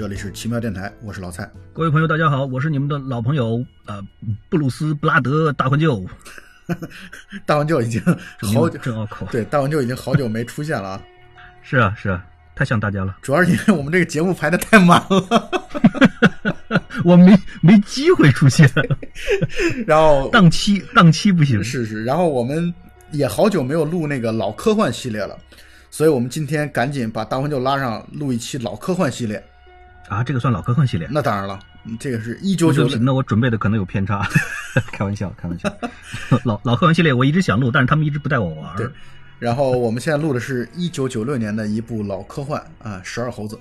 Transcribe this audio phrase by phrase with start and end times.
[0.00, 1.46] 这里是奇妙电台，我是老蔡。
[1.74, 4.02] 各位朋友，大家好，我是你们的老朋友呃
[4.48, 6.02] 布鲁斯布拉德大环舅。
[7.44, 8.02] 大环舅 已经
[8.40, 11.02] 好久真拗口，对，大环舅已经好久没出现了啊。
[11.62, 12.24] 是啊，是啊，
[12.56, 13.18] 太想大家了。
[13.20, 15.50] 主要是因为我们这个节目排的太满了，
[17.04, 18.66] 我没没机会出现，
[19.86, 21.62] 然后档期档期不行。
[21.62, 22.72] 是是，然后我们
[23.10, 25.36] 也好久没有录那个老科幻系列了。
[25.90, 29.44] 所以我们今天赶紧把大环舅拉上录一期老科幻系列，
[30.10, 31.06] 啊，这个算老科幻系列？
[31.08, 31.56] 那当然了，
[32.00, 32.88] 这个是一九九。
[32.98, 34.28] 那我准备的可能有偏差，
[34.92, 35.72] 开玩笑，开玩笑。
[36.42, 38.76] 老老科幻系列我一直想录，但是他们一直不带我玩。
[38.76, 38.88] 对，
[39.38, 43.54] 然后我们现在录的是一九九六年的一部老科幻啊，《十二猴子》。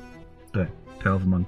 [0.51, 0.63] 对，
[1.03, 1.45] 《Twelve Monkeys》。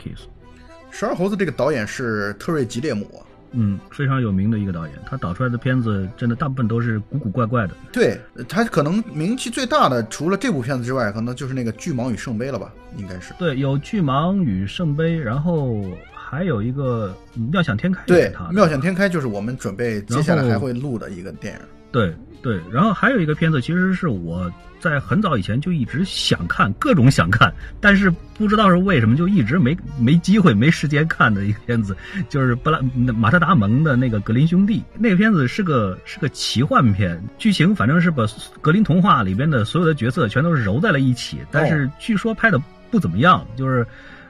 [0.92, 3.26] 十二猴子这个导演是特瑞吉列姆。
[3.54, 7.74] 嗯，非常有名的一个导演，他导出来的片子真的大部分都是古古怪怪的。
[7.92, 12.74] 对他可能名气最大的，除了这部片子之外，可能就是那个《巨蟒与圣杯》了吧？
[12.98, 13.34] 应该是。
[13.38, 17.16] 对，有《巨蟒与圣杯》，然后还有一个
[17.52, 18.02] 《妙想天开》。
[18.06, 21.60] 对，《妙想天开》就是我们准备接下来还会录的一个电影。
[21.92, 24.52] 对对，然后还有一个片子，其实是我。
[24.82, 31.96] 在很早以前就一直想看，各种想看，但是不知道是为什么就一直没没机会、没时间看的一个片子，
[32.30, 32.80] 就是布拉
[33.16, 34.80] 马特达蒙的那个《格林兄弟》。
[34.98, 38.26] 那个片子是个是个奇幻片，剧情反正是把
[38.60, 43.46] 格林童话里边的所有的角色全都是揉在了一起，但是据说拍的不怎么样。
[43.56, 43.86] 就是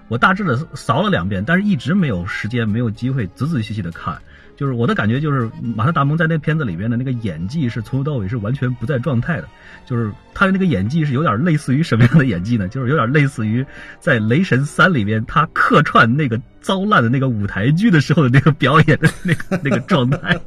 [0.09, 4.21] 我大致的扫了两遍，但是一直没有时间、没有机会仔仔细细的看。
[4.61, 9.47] 就是我的感觉，就是马特达蒙在那片子里边的那个演技是从头到尾是完全不在状态的。
[9.87, 12.67] 就是他的那个演技是有点类似于什么样的演技呢？
[12.67, 13.65] 就是有点类似于
[13.99, 20.39] 在《雷神三》里边他客串那个糟烂的那个舞台剧的时候的那个表演的那个那个状态，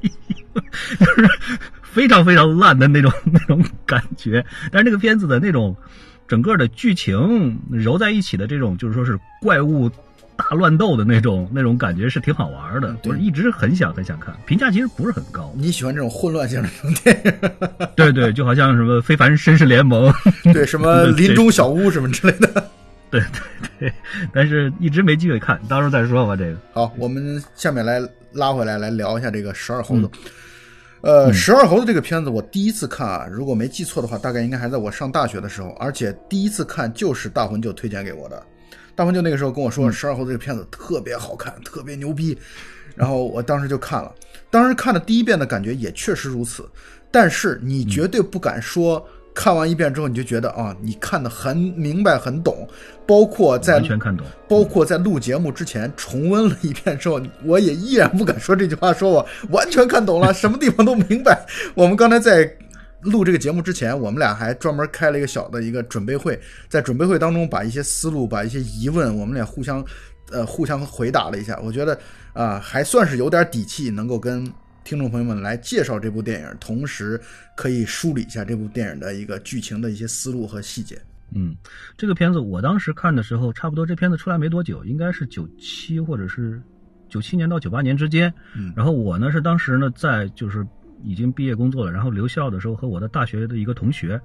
[1.00, 1.28] 就是
[1.82, 4.46] 非常非常烂的那种那种感觉。
[4.70, 5.76] 但是那个片子的那种
[6.28, 9.90] 整个的剧情揉在一起的这种，就是说是怪物。
[10.36, 15.52] 大乱斗的那种那种感觉是挺好玩的，我一直很想很想看，评价其实不是很高。
[15.56, 16.68] 你喜欢这种混乱性的
[17.04, 17.88] 电影？
[17.94, 20.12] 对对，就好像什么《非凡绅士联盟》，
[20.52, 22.70] 对什么 《林中小屋》什么之类的。
[23.10, 23.40] 对对
[23.78, 23.92] 对，
[24.32, 26.34] 但是一直没机会看，到时候再说吧。
[26.34, 28.00] 这个好，我们下面来
[28.32, 30.06] 拉回来来聊一下这个《十二猴子》。
[31.00, 38.42] 呃，《十二猴子》这个片子我第一次看啊，如果没记错的话，大概应该还在我上大学的时候，而且第一次看就是大魂就推荐给我的。
[38.96, 42.38] 大鹏就那个时候跟我说，《十二猴子》这个片子特别好看，特别牛逼，
[42.94, 44.14] 然后我当时就看了。
[44.50, 46.64] 当时看的第一遍的感觉也确实如此，
[47.10, 49.04] 但是你绝对不敢说
[49.34, 52.68] 看完一遍之后你就觉得啊，你看的很明白、很懂。
[53.04, 61.44] 包括在完全看懂，包括在录节目之前重温了一遍之后，我也依然不敢说这句话，说我完全看懂了， 什么地方都明白。
[61.74, 62.56] 我们刚才在。
[63.04, 69.84] 录这个节目之前，我们俩还专门开了一个小的一个准备会，在准备会当中，把一些思路、把一些疑问，我们俩互相，
[70.32, 71.58] 呃，互相回答了一下。
[71.62, 71.98] 我觉得
[72.32, 74.50] 啊，还算是有点底气，能够跟
[74.84, 77.20] 听众朋友们来介绍这部电影，同时
[77.54, 80.98] 可以梳理一下这部电影的一个剧情的一些思路和细节。
[81.34, 81.54] 嗯，
[81.96, 86.60] 这个片子我当时看的时候，差不多这片子出来没多久，应该是九七或者是
[87.08, 88.32] 九七年到九八年之间。
[88.56, 90.66] 嗯，然后我呢是当时呢在就是。
[91.04, 94.20] 已经毕业工作了，然后留校的时候和我的大学的一个同学，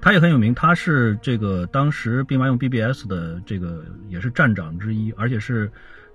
[0.00, 5.70] 他也很有名，他是这个当时兵马俑 BBS 的这个也是站长之一，而且是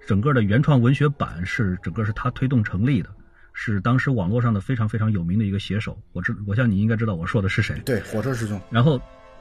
[0.08, 3.10] 整个的原创文学版是整个是他推动成立的，
[3.54, 5.98] 是当时网络上的非常非常有名的一个写手。
[6.14, 7.82] 我知，我想你应该知道我说的是谁。
[7.86, 8.60] 对，火车师兄。
[8.70, 9.00] 然后，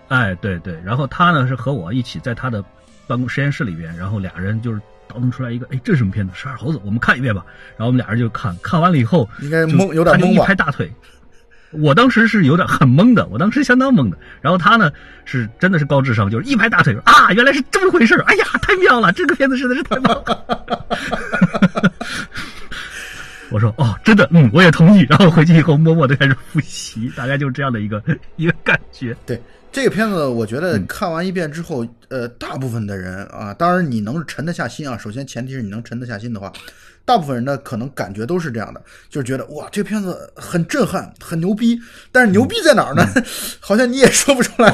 [0.08, 2.64] 哎，对对，然后他呢是和我一起在他的
[3.06, 4.80] 办公实验室里边，然后俩人就是。
[5.08, 6.32] 倒腾出来一个，哎，这是什么片子？
[6.34, 7.44] 十二猴子，我们看一遍吧。
[7.76, 10.44] 然后我们俩人就看看完了以后，应该懵，有点懵吧？
[10.44, 10.92] 一拍大腿，
[11.70, 14.16] 我当时是有点很懵的，我当时相当懵的。
[14.40, 14.90] 然后他呢，
[15.24, 21.92] 是真的是高智商，就是一拍大腿啊，原来是这么回事哎呀，太妙了，这个片子实在是太棒了。
[23.50, 25.06] 我说哦，真的，嗯，我也同意。
[25.08, 28.02] 然后回去以后默默的开始复习，大概就是这样的一个
[28.36, 29.16] 一个感觉。
[29.24, 29.40] 对。
[29.72, 34.96] 这个片子，我觉得看完一遍之后，呃，大部分的人啊，当然你能沉得下心啊。
[34.96, 36.50] 首先前提是你能沉得下心的话，
[37.04, 41.78] 大部分人呢可能感觉都是这样的，就是觉得哇，这片子很震撼，很牛逼。
[42.10, 43.04] 但是牛逼在哪儿呢？
[43.60, 44.72] 好像你也说不出来，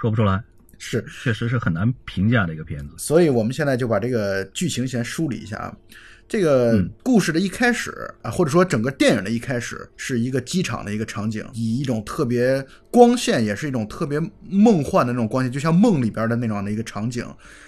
[0.00, 0.40] 说不出来，
[0.78, 2.94] 是，确实是很难评价的一个片子。
[2.96, 5.74] 所以我们现在就把这个剧情先梳理一下啊。
[6.30, 7.92] 这个故事的一开始
[8.22, 17.26] 啊，或者说整个电影的一开始，是一个机场的一个场景，以一种特别光线，也是一种特别梦幻的那种光线，就像梦里边的那种的一个场景。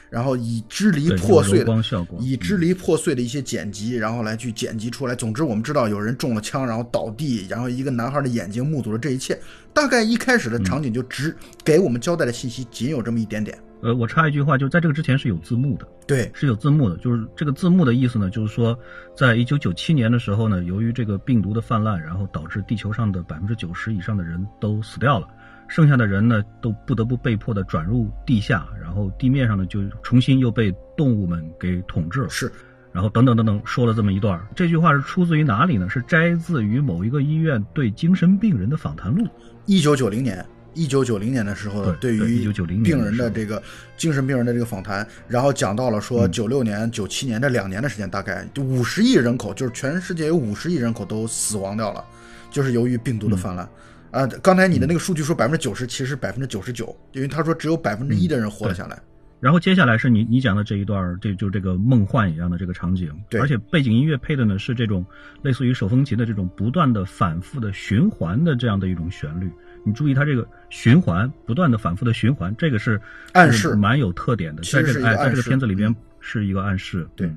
[0.09, 1.75] 然后以支离破碎的，
[2.21, 5.15] 以支离破碎的一些剪辑，然后来去剪辑出来。
[5.17, 9.37] 总之，我们知道有人中了枪，然后倒地，然后一个男孩的眼睛目睹了这一切。
[9.75, 13.59] 大概一开始的场景就只给我们交代的信息仅有这么一点点。
[13.83, 16.97] 呃，我插一句话，就在这个之前是有字幕的，对，是有字幕的。
[16.99, 18.79] 就是这个字幕的意思呢，就是说，
[19.17, 25.27] 在一九九七年的时候呢，由于这个病毒的泛滥，然后导致地球上的百分之九十以上的人都死掉了，
[25.67, 32.29] 剩下的人呢，都不得不被迫的转入地下，然后地面上呢，就重新又被动物们给统治了。
[32.31, 32.53] 是，
[32.93, 34.41] 然后等等等等，说了这么一段。
[34.55, 35.89] 这句话是出自于哪里呢？
[35.89, 39.27] 是摘自于某一个医院对精神病人的访谈录。
[39.67, 40.47] 一九九零年。
[40.75, 42.51] 一九九零年的时候，对于
[42.83, 43.63] 病人的这个
[43.97, 52.05] 精神病人的这个访谈，然后讲到了说，九六年、九七年这两年的时间，大概就五十亿人口，就是全世界有五十亿人口都死亡掉了，
[52.51, 53.69] 就是由于病毒的泛滥。
[54.11, 58.99] 啊，刚才你的那个数据说百分之九十，其实百分之九十九，因为他说只有百分之一的人活了下来。
[59.41, 65.05] 然后接下来是你你讲的这一段，这就这个梦幻一样的这个场景，对，而且背景音乐配的呢是这种
[65.43, 69.51] 类似于手风琴的这种不断的反复的循环的这样的一种旋律。
[69.85, 73.01] 你注意它这个循环不断的反复的循环，这个是
[73.33, 77.07] 暗示蛮有特点的，在这个在这个片子里边是一个暗示。
[77.17, 77.31] 对，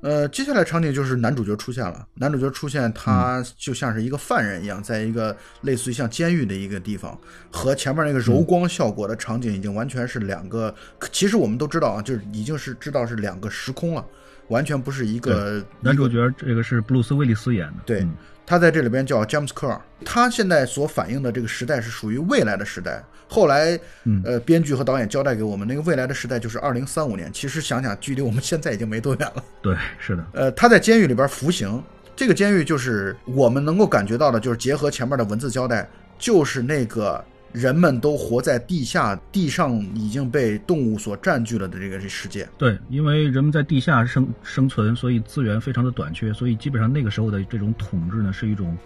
[0.00, 7.18] 呃，接下来场景就是男主角出现了，男主角出现，他就像是一个犯人一样，在一个类似于像监狱的一个地方，
[7.50, 10.74] 和前面那个柔光效果的场景已经完全是两个。
[11.10, 14.04] 其实我们都知道啊，就是已经是知道是两个时空了，
[14.48, 15.64] 完全不是一个。
[15.80, 18.06] 男主角这个是布鲁斯威利斯演的，对。
[18.46, 23.02] 他在这里边叫詹姆斯科尔，他现在所反映的这个时代是属于未来的时代。
[23.28, 23.78] 后来，
[24.24, 27.32] 呃，编剧和导演交代给我们，那个未来的时代就是二零三五年。
[27.32, 29.44] 其实想想，距离我们现在已经没多远了。
[29.62, 30.26] 对，是的。
[30.32, 31.82] 呃，他在监狱里边服刑，
[32.14, 37.24] 这个监狱就是我们能够感觉到的，就是结合前面的文字交代，就是那个。
[37.52, 42.48] 人们都活在地下，地上已经被动物所占据了的这个世界。
[42.56, 48.76] 对，因为人们在地下生生存，所以资源非常的短缺，所以基本上那个时候的这种统治呢，是一种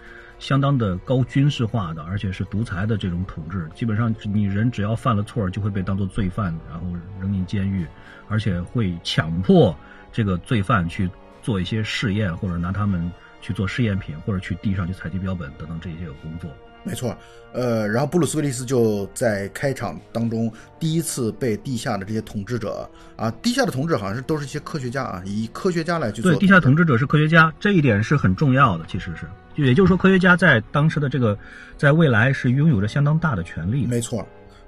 [0.40, 3.68] 相当的高军事化的，而且是独裁的这种统治。
[3.72, 6.86] 基本上你人只要犯了错，就会被当作罪犯，然后
[7.20, 7.86] 扔进监狱，
[8.26, 9.74] 而且会强迫
[10.10, 11.08] 这个罪犯去
[11.40, 13.08] 做一些试验，或者拿他们
[13.40, 16.50] 去做试验品，或者去地上去采集标本等等这些工作。
[16.86, 17.16] 没错，
[17.52, 26.30] 呃，然后布鲁斯威利斯就在开场当中第一次被地下的这些统治者啊，地下的统治好像是都是一些科学家啊，以科学家来去做。
[26.30, 29.26] 对，地下统治者是科学家，这一点是很重要的，其实是，
[29.60, 31.36] 也就是说，科学家在当时的这个，
[31.76, 33.84] 在未来是拥有着相当大的权利。
[33.84, 34.24] 没错，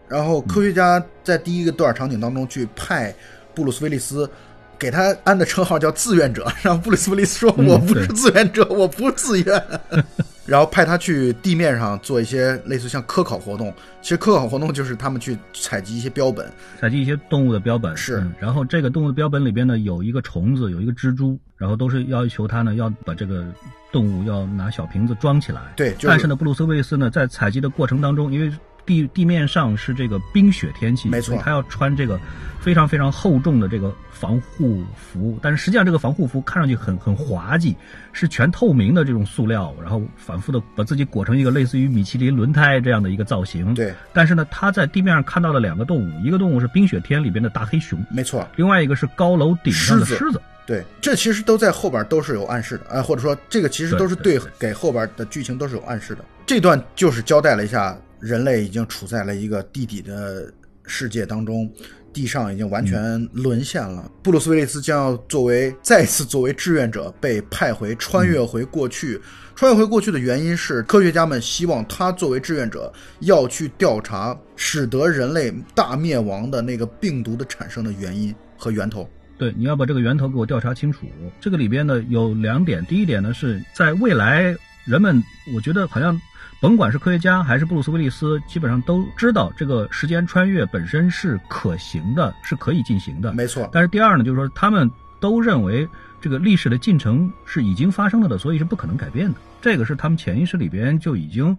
[0.08, 3.14] 然后科学家在第一个段场景当中去派
[3.54, 4.28] 布鲁斯威利斯，
[4.76, 9.62] 给他安的称号叫志愿者， 然后布鲁斯威利斯说：“我不是志愿者，我不自愿。
[10.48, 16.50] ”然后派他去地面上做一些类似像科考活动，其实科考活动就是他们去采集一些标本，
[16.80, 17.94] 采集一些动物的标本。
[17.94, 23.44] 是，然后这个动物的标本里边呢有一个虫子，有一个蜘蛛，然后都是要求他呢要把这个
[23.92, 25.60] 动物要拿小瓶子装起来。
[25.76, 28.50] 对，但是呢，布鲁斯威利斯呢在采集的过程当中，因为
[28.88, 32.18] 地地面上是这个冰雪天气，没错，他要穿这个
[32.58, 37.76] 非常非常厚重的这个防护服，但是实际上这个防护服看上去很很滑稽，
[38.14, 43.74] 是全透明的这种塑料，然后反复的把自己裹成一个类似于米其林轮胎这样的一个造型。
[43.74, 50.40] 对，但是呢，他在地面上看到了两个动物，一个动物是冰雪天里边的大黑熊，没错，另外一个是高楼顶上的狮子。
[50.66, 56.24] 对，这其实都在后边都是有暗示的，哎，或者说这个其实都是对给后边的剧情都是有暗示的。
[56.46, 57.94] 这段就是交代了一下。
[58.20, 60.52] 人类已经处在了一个地底的
[60.84, 61.70] 世界当中，
[62.12, 64.10] 地上已经完全沦陷了。
[64.22, 69.20] 布鲁斯威利斯将要作为再次作为志愿者被派回穿越回过去。
[69.54, 79.08] 穿越回过去的原因是，科学家们希望他作为志愿者要去调查使得人类大灭亡的那个病毒的产生的原因和源头。
[79.36, 81.06] 对，你要把这个源头给我调查清楚。
[81.40, 84.56] 这个里边呢有两点，第一点呢是在未来。
[84.84, 85.22] 人们，
[85.54, 86.18] 我觉得好像，
[86.60, 93.32] 甭管是科学家还是布鲁斯威利斯，基本上都知道这个时间穿越本身是可行的，是可以进行的。
[93.32, 93.68] 没错。
[93.72, 95.88] 但是第二呢，就是说他们都认为
[96.20, 99.38] 这个历史的进程是已经发生了的，所以是不可能改变的。
[99.60, 101.56] 这个是他们潜意识里边就已经。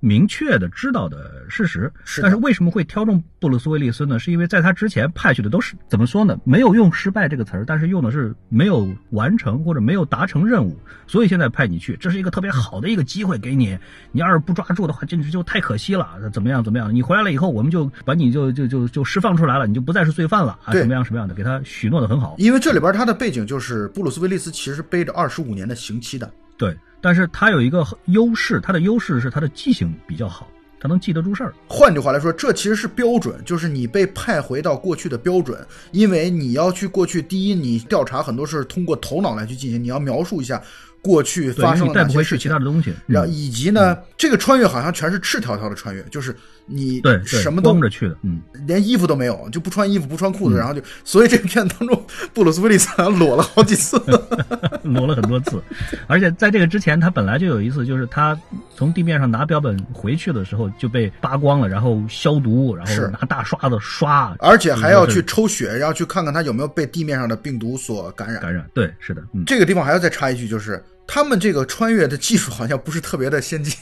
[0.00, 4.18] 明确的知道的事实，但是为什么会挑中布鲁斯威利斯呢？
[4.18, 6.38] 是因为在他之前派去的都是怎么说呢？
[6.44, 13.76] 没有用失败这个词儿，但是用的是没有完成或者没有达成任务，所以现在派你去，这是一个特别好的一个机会给你。
[14.12, 16.08] 你要是不抓住的话，简直就太可惜了。
[16.32, 16.62] 怎么样？
[16.62, 16.94] 怎么样？
[16.94, 20.72] 你回来了以后，我们就把你就就就就释放出来了，你就不再是罪犯了啊？
[20.72, 21.34] 什么样什么样的？
[21.34, 22.36] 给他许诺的很好。
[22.38, 26.30] 因为这里边他的背景就是布鲁斯威利斯其实背着二十五年的刑期的。
[26.58, 26.76] 对。
[27.00, 30.50] 但是他有一个优势，他的优势是他的记性比较好，
[30.80, 31.54] 他能记得住事儿。
[31.68, 37.22] 换句话来说，这其实是标准，就是你被派回到过去的标准，因为你要去过去。
[37.22, 40.60] 第一，你调查很多事通过头脑来去进行，你要描述一下
[41.00, 46.34] 过去发生了带不回去哪些事情其他的东西，然后嗯以及呢，这个穿越好像全是赤条条的穿越，就是
[46.68, 54.00] 你对对什么都光着去的，嗯，连衣服都没有，就不穿衣服不穿裤子，然后就所以这个片子当中，布鲁斯威利斯好像裸了好几次。
[54.82, 55.62] 裸了很多次，
[56.06, 58.38] 而且在这个之前，他本来就有一次，就是他
[58.74, 68.40] 从地面上拿标本回去的时候就被扒光了，然后消毒，然后拿大刷子刷，而且还要去抽血，然后去看看他有没有被地面上的病毒所感染。
[68.40, 68.64] 感染。
[68.72, 73.74] 对，是的，嗯，这个地方还要再插一句，就是他们这个穿越的技术好像不是特别的先进，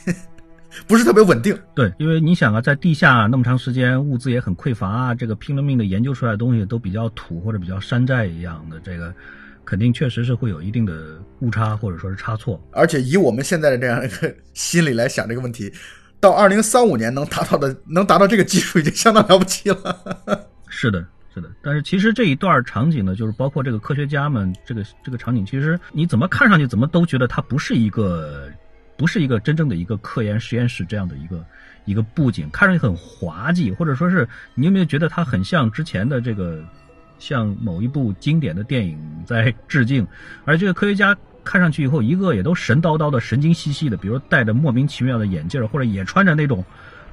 [0.85, 1.57] 不是特别稳定。
[1.73, 9.13] 对，因为你想啊，在地下那么长时间，物资也很匮乏啊，这个拼了命的研究出来的东西都比较土或者比较山寨一样的，这个
[9.65, 12.61] 肯定确实是会有一定的误差或者说是差错。
[12.71, 15.71] 而且以我们现在的这样一个心理来想这个问题，
[16.19, 19.77] 到二零三五年能达到的，能达到这个技术已经相当了不起了。
[20.67, 21.49] 是的，是的。
[21.61, 28.49] 但是其实这一段场景呢，就是包括这个科学家们，这个这个场景，其实你怎么看上去，怎么都觉得它不是一个，
[28.97, 31.45] 不是一个真正的一个科研实验室这样的一个
[31.85, 36.63] 一个布景，看上去很滑稽，或者说是你有没有觉得它很像之前的这个，
[37.19, 40.05] 像某一部经典的电影在致敬？
[40.43, 41.17] 而这个科学家。
[41.43, 46.61] 看上去以后，一个也都神叨叨的、神经兮兮的，比如戴着莫名其妙的眼镜，或者也穿着那种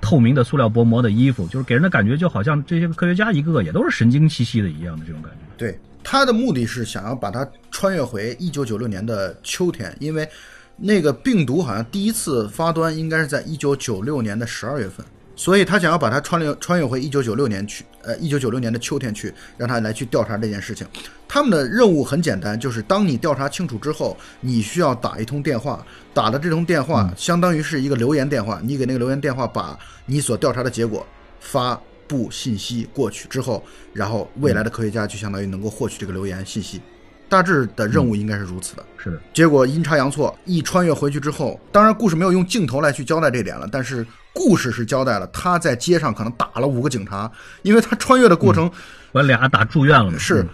[0.00, 5.38] 透明的塑料薄膜的衣服，就是给人的感觉就好像这些科学家一个个也都是神经兮兮的一样的这种感觉。
[5.56, 10.28] 对，他的目的是想要把它穿越回一九九六年的秋天，因为
[10.76, 15.04] 那个病毒好像第一次发端应该是在一九九六年的十二月份，
[15.36, 20.86] 所以他想要把它穿越穿越回一九九六年去，呃，一九九六年的秋天去，让他来去调查这件事情。
[21.28, 31.06] 他们的任务很简单，就是当你调查清楚之后，你需要打一通电话，打的这通电话相当于是一个留言电话，你给那个留言电话把你所调查的结果
[31.40, 33.62] 发布信息过去之后，
[33.92, 36.80] 然后未来的科学家就相当于能够获取这个留言信息。
[37.28, 38.84] 大致的任务应该是如此的。
[38.96, 47.30] 是的，结果阴差阳错，一穿越回去之后，当然故事没有用镜头来去交代这点了，但是故事是交代了他在街上可能打了五个警察，
[47.62, 48.70] 因为他穿越的过程
[49.12, 50.18] 把俩打住院了。
[50.18, 50.46] 是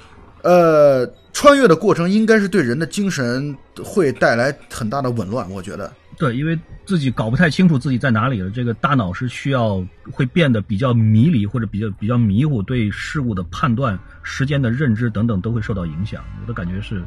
[0.42, 5.92] 嗯，呃，穿越的过程应该是对人的精神会带来很大的紊乱，我觉得。
[6.18, 9.82] 对，因为自己搞不太清楚自己在哪里了，这个大脑是需要
[10.12, 16.22] 会变得比较迷离或者比较比较迷糊，对事物的判断、时间的认知等等都会受到影响。
[16.42, 17.02] 我的感觉是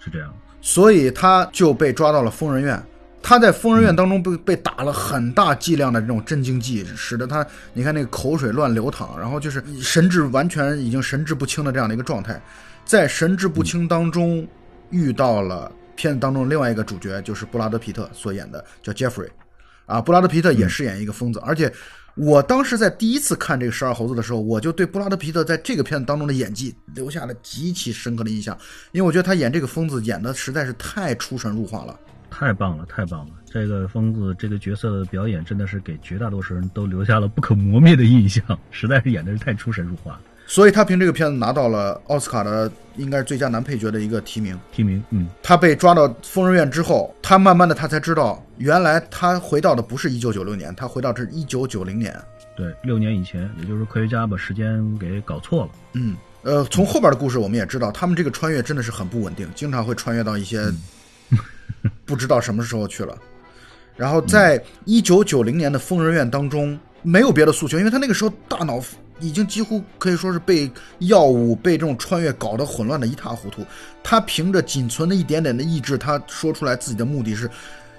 [0.00, 0.34] 是这样。
[0.60, 2.82] 所以他就被抓到了疯人院。
[3.22, 12.40] 他在疯人院当中被被打了很大剂量的这种镇静剂，使得他你看那个口水乱流淌，然后就是神志完全已经神志不清的这样的一个状态。
[12.86, 14.46] 在神志不清当中
[14.90, 19.28] 遇到了片子当中另外一个主角，就是布拉德皮特所演的叫 Jeffrey，
[19.86, 21.70] 啊，布拉德皮特也饰演一个疯子，而且
[22.14, 28.56] 我当时在第一次看这个十二猴子的时候，我就对布拉德皮特在这个片子当中的演技留下了极其深刻的印象，
[28.92, 31.98] 因为我觉得他演这个疯子演的实在是太出神入化了。
[32.30, 33.32] 太棒了，太棒了！
[33.50, 40.20] 这个疯子这个角色的表演真的是给绝大多数人都留下了不可磨灭的印象，实在是演的是太出神入化。
[40.46, 44.58] 所以他凭这个片子拿到了奥斯卡的应该是最佳男配角的一个提名。
[44.72, 52.16] 提名，嗯，他被抓到疯人院之后，他慢慢的他才知道，原来他回到的不是一九九六年，他回到这是一九九零年。
[52.56, 55.70] 对，六年以前，也就是科学家把时间给搞错了。
[55.92, 60.62] 嗯，呃，从后边的故事我们也知道，他们这个穿越真的是很不稳定，经常会穿越到一些
[62.06, 63.18] 不知道什么时候去了。
[63.96, 68.80] 然后在一九九零年的疯人院当中，没有别的诉求，因为他那个时候大脑
[69.20, 73.64] 已经几乎可以说是被药物、被这种穿越搞得混乱的一塌糊涂。
[74.02, 77.50] 他凭着仅存的一点点的意志，他说出来自己的目的是：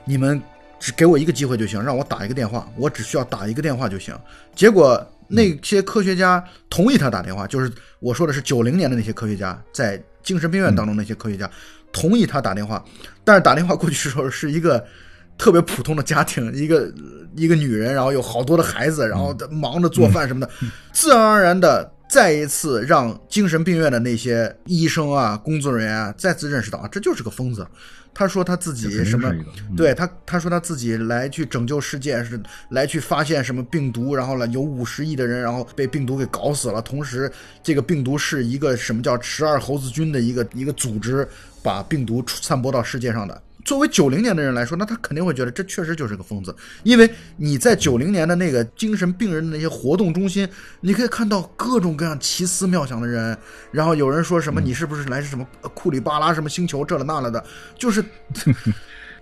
[0.06, 0.42] 你们
[0.80, 4.18] 只给我一个机会就行，让我打一个电话，我只需要打一个电话就行。
[4.56, 11.50] 结果那些科学家同意他打电话，就是我说的是九零年的那些科学家，在精神病院当中那些科学家
[11.92, 12.84] 同意他打电话，
[13.24, 14.86] 但是打电话过去的时候是一个
[15.38, 16.92] 特别普通的家庭，一个
[17.36, 20.52] 一个女人，然后有好多的孩子，然后忙着做饭什么的，
[20.92, 21.94] 自然而然的。
[22.10, 27.68] 再一次让精神病院的那些医生啊、工作人员啊再次认识到啊，这就是个疯子。
[28.14, 29.30] 他说他自己什么？
[29.76, 36.82] 对他，他说他自己来去拯救世界，是来去发现什么病毒，然后呢有五十亿的人，然后被病毒给搞死了。
[36.82, 37.30] 同时，
[37.62, 41.28] 这个病毒是一个什么叫十二猴子军的一个一个组织，
[41.62, 43.42] 把病毒散播到世界上的。
[43.68, 50.48] 作为九零年的人来说，那他肯定会觉得这确实就是个疯子，因为你在九零年的那个精神病人的那些活动中心，
[50.80, 53.38] 你可以看到各种各样奇思妙想的人，
[53.70, 57.44] 然后有人说什么你是不是来自什么库里巴拉什么星球这了那了的，
[57.78, 58.02] 就是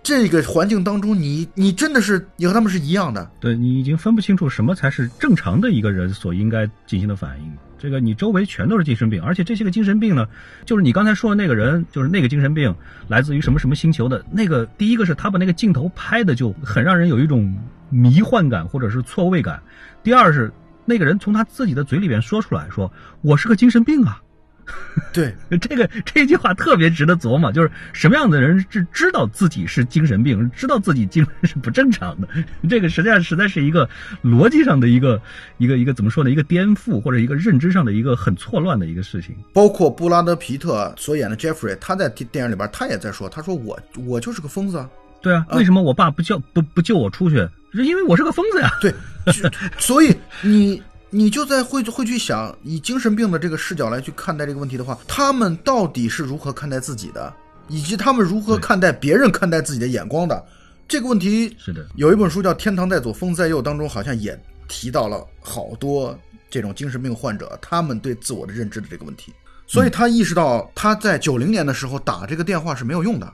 [0.03, 3.27] 这个环境当中，你你真的是你和他们是一样的。
[3.39, 7.51] 对你已经分不清楚什么才是正常的一个人所应该进行的反应。
[7.85, 10.27] 这个你周围全都是精神病，而且这些个精神病呢，
[10.65, 12.73] 就是你刚才说的那个人，就是那个精神病
[13.07, 14.65] 来自于什么什么星球的那个。
[14.75, 17.55] 第一个是他把那个镜头拍的就很让人有一种
[17.91, 19.61] 迷幻感或者是错位感。
[20.01, 20.51] 第二是
[20.83, 24.19] 那个人从他自己的嘴里边说出来说：“我是个精神病啊。”
[25.13, 32.27] 对，这个这句话特别值得琢磨，就是什么样的人是知道自己是精神病，知道自己精神是不正常的，
[32.69, 33.87] 这个实际上实在是一个
[34.23, 35.21] 逻辑上的一个
[35.57, 36.29] 一个一个怎么说呢？
[36.29, 39.35] 一个颠覆或者一个认知上的一个很错乱的一个事情。
[39.53, 44.89] 包括布拉德皮特所演的 Jeffrey，他在电影里边他也在说，他说我我就是个疯子啊。
[45.21, 47.35] 对啊，为什么我爸不叫不不救我出去？
[47.73, 48.69] 是因为我是个疯子呀。
[48.81, 48.93] 对，
[49.77, 50.81] 所以你。
[51.15, 57.33] 你就在会会去想，以精神病的这个视角来去看待这个问题的话，他们到底是如何看待自己的，
[57.69, 60.45] 以及他们如何看待别人看待自己的眼光的
[60.89, 61.55] 这个问题？
[61.57, 66.19] 是的，有一本书叫《天堂在左，疯子在右》当中，好像也提到了好多
[66.49, 69.31] 这种精神病患者他们对自我的认知的这个问题。
[69.65, 73.33] 所以他意识到他在九零年的时候打这个电话是没有用的，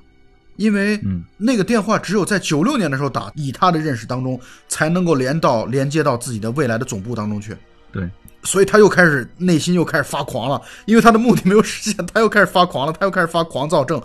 [0.56, 1.02] 因为
[1.36, 7.58] 那个电话只有在九六年的时候打，以他的认识当中才能够连到连接到自己的未来的总部当中去。
[7.92, 8.10] 对，
[8.44, 14.02] 所以他又开始内心又开始发狂了，因为他的目的没有实现，他又开始发狂了，他又开始发狂躁症。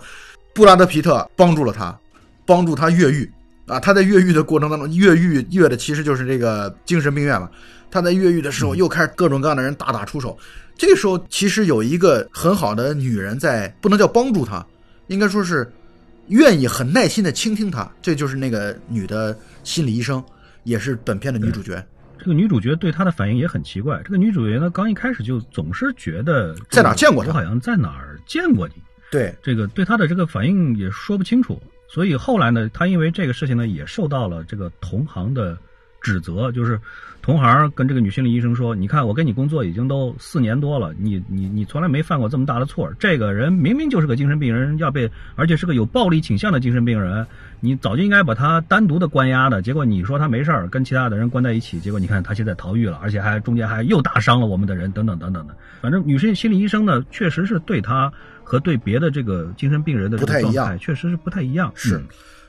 [0.53, 1.97] 布拉德皮特帮助了他，
[2.45, 3.31] 帮助他越狱
[3.67, 3.79] 啊！
[3.79, 7.49] 他在越狱的过程当中，越狱越的其实就是这个精神病院嘛。
[7.91, 10.37] 他在越狱的时候又开始各种各样的人大打出手。
[10.75, 14.65] 这个时候其实有一个很好的女人在，不能叫帮助他，
[15.07, 15.71] 应该说是
[16.27, 17.89] 愿意很耐心的倾听他。
[18.01, 20.23] 这就是那个女的心理医生，
[20.63, 21.83] 也是本片的女主角。
[22.19, 24.01] 这个女主角对他的反应也很奇怪。
[24.03, 28.73] 这个女主角呢，刚一开始就总是觉得在哪见过他，好像在哪儿见过你。
[29.11, 31.61] 对，这个对他的这个反应也说不清楚。
[31.87, 35.57] 所以后来呢，他因为这个事情呢，也受到了这个同行的
[36.01, 36.79] 指责，就是。
[37.27, 42.89] 同行跟这个女心理医生说：“你看，我跟你工作已经都四年多了，你你你从来没犯过这么大的错。
[42.97, 47.27] 这个人明明就是个精神病人，要被而且是个有暴力倾向的精神病人，
[47.59, 49.61] 你早就应该把他单独的关押的。
[49.61, 55.57] 结果你说他没事儿，跟其他的人关在一起，结果你看他现在逃狱了，而且还中间还又打伤了我们的人，等等等等的。
[55.81, 58.09] 反正女性心理医生呢，确实是对他
[58.41, 61.69] 和对别的这个精神病人的不太一样，确实是不太一样。
[61.75, 62.01] 是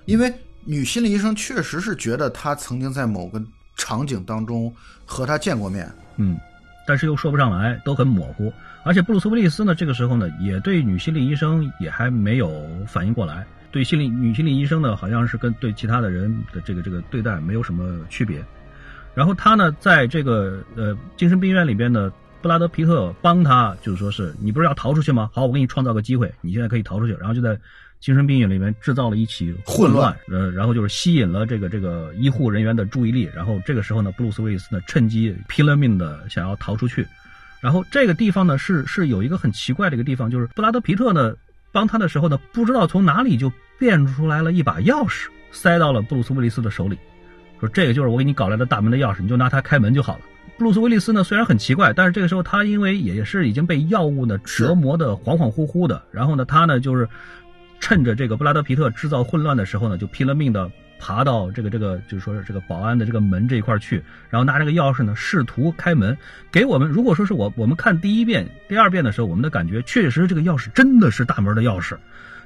[0.05, 0.33] 因为
[0.65, 3.43] 女心理医生确实是觉得他曾经在某个。”
[3.79, 4.71] 场景当中
[5.07, 6.39] 和他见过面，嗯，
[6.87, 8.53] 但是又说不上来，都很模糊。
[8.83, 13.47] 而且布鲁斯威利斯呢，这个时候呢，也对女心理医生也还没有反应过来。
[13.71, 18.45] 对心理女心理医生呢，好像是跟对其他的人的这个这个对待没有什么区别。
[19.15, 22.13] 然后他呢，在这个呃精神病院里边呢，
[22.43, 25.31] 布拉德皮特帮他，就是说是你不是要逃出去吗？
[25.33, 27.15] 好，我给你创造个机会，你现在可以逃出去。
[27.15, 27.59] 然后就在。
[28.01, 37.05] 精神病院里面制造了一起混乱，呃，然后就是吸引了这个这个医护人员的注意力，然后这个时候呢，布鲁斯威利斯呢趁机拼了命的想要逃出去，
[37.61, 41.35] 然后这个地方呢是是有一个很奇怪的一个地方，就是布拉德皮特呢
[41.73, 46.97] 帮他的时候呢，不知道从哪里就变出来了一把钥匙，塞到了布鲁斯威利斯的手里，
[47.59, 50.21] 说这个就是我给你搞来的大门的钥匙，你就拿它开门就好了。
[50.57, 57.09] 布鲁斯威利斯呢虽然很奇怪，但是这个时候他因为也是已经被药物呢折磨的恍恍惚惚的，然后呢他呢就是。
[57.81, 66.17] 趁着这个布拉德皮特制造混乱的时候呢，就拼了命的爬到这个这个，就是说这个保安的这个门这一块去，然后拿这个钥匙呢，试图开门。
[66.51, 71.97] 给我们，如果说是我我们看第一遍、第二遍的时候，我们的感觉确实这个钥匙真的是大门的钥匙。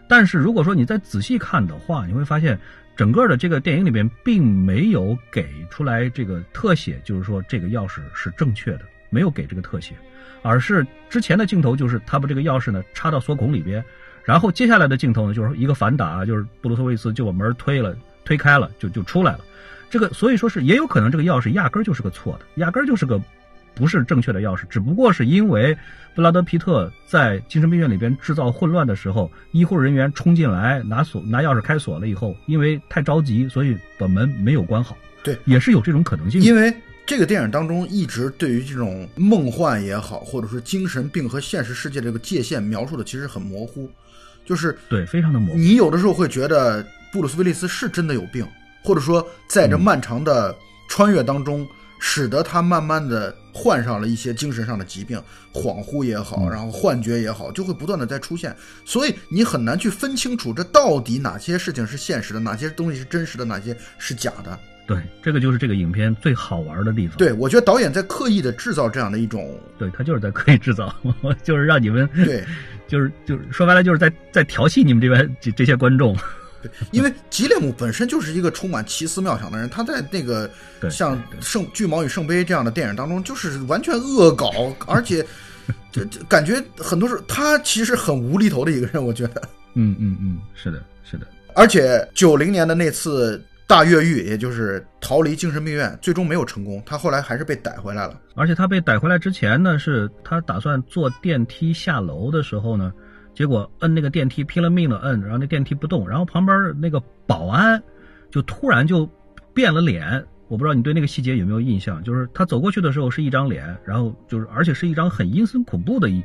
[0.07, 2.59] 但是如果说你再仔细看的话，你会发现
[2.95, 9.95] 整个的这个电影里边并没有给出来这个特写，就是说这个钥匙是正确的，没有给这个特写，
[10.43, 13.83] 而是之前的镜头就是他把这个钥匙呢插到锁孔里边。
[14.25, 19.41] 然后接下来的镜头呢，就是一个反打，就是布鲁斯威斯就把门推了，推开了，就就出来了。
[19.91, 23.21] 这个所以说是也有可能这个钥匙压根儿就是个错的，压根儿就是个
[23.75, 25.77] 不是正确的钥匙，只不过是因为
[26.15, 34.97] 布拉德皮特在精神病院里边制造混乱的时候，医护人员冲进来拿锁拿钥匙开锁了以后，因为太着急，所以把门没有关好。
[35.23, 36.41] 对，也是有这种可能性。
[36.41, 43.91] 因为这个电影当中一直对于这种梦幻也好，或者说精神病和现实世界这个界限描述的其实很模糊。
[44.45, 45.59] 就是对，非常的模糊。
[45.59, 48.47] 你有的时候会觉得布鲁斯威利斯是真的有病，
[48.83, 50.55] 或者说在这漫长的
[50.89, 51.67] 穿越当中，
[51.99, 58.55] 使得他慢慢的患上了一些精神上的疾病，恍惚也好，然后幻觉也好，就会不断的在出现。
[58.85, 64.59] 所以你很难去分清楚这到底哪些事情是现实的，哪些东西是真实的，哪些是假的。
[64.85, 67.17] 对，这个就是这个影片最好玩的地方。
[67.17, 70.93] 对，我觉得导演在刻意的制造这样的一种，对他就是在刻意制造，
[71.45, 72.45] 就是让你们对。
[72.89, 76.17] 就是就是说白了就是在在调戏你们这边这这些观众，
[76.61, 84.51] 对，因为吉列姆本身就是一个充满奇思妙想的人，他在那个对像《圣巨蟒与圣杯》这样的电影当中，就是完全恶搞，
[84.87, 85.25] 而且
[85.91, 89.43] 这这感觉很多是他其实很无厘头的一个人，我觉得。
[89.75, 98.21] 嗯嗯嗯，是的，是的，而且九零年的那次大越狱，也就是逃离精神病院，最终没有成功，他后来还是被逮回来了。
[98.35, 102.93] 而且他被逮回来之前呢，是他打算坐电梯下楼的时候呢，
[103.35, 107.83] 结果摁那个电梯拼了命的摁，然后那电梯不动，然后旁边那个保安
[108.31, 109.09] 就突然就
[109.55, 110.23] 变了脸。
[110.49, 112.03] 我不知道你对那个细节有没有印象？
[112.03, 116.23] 就是他走过去的时候是一张脸，然后就是而且是一张很阴森恐怖的一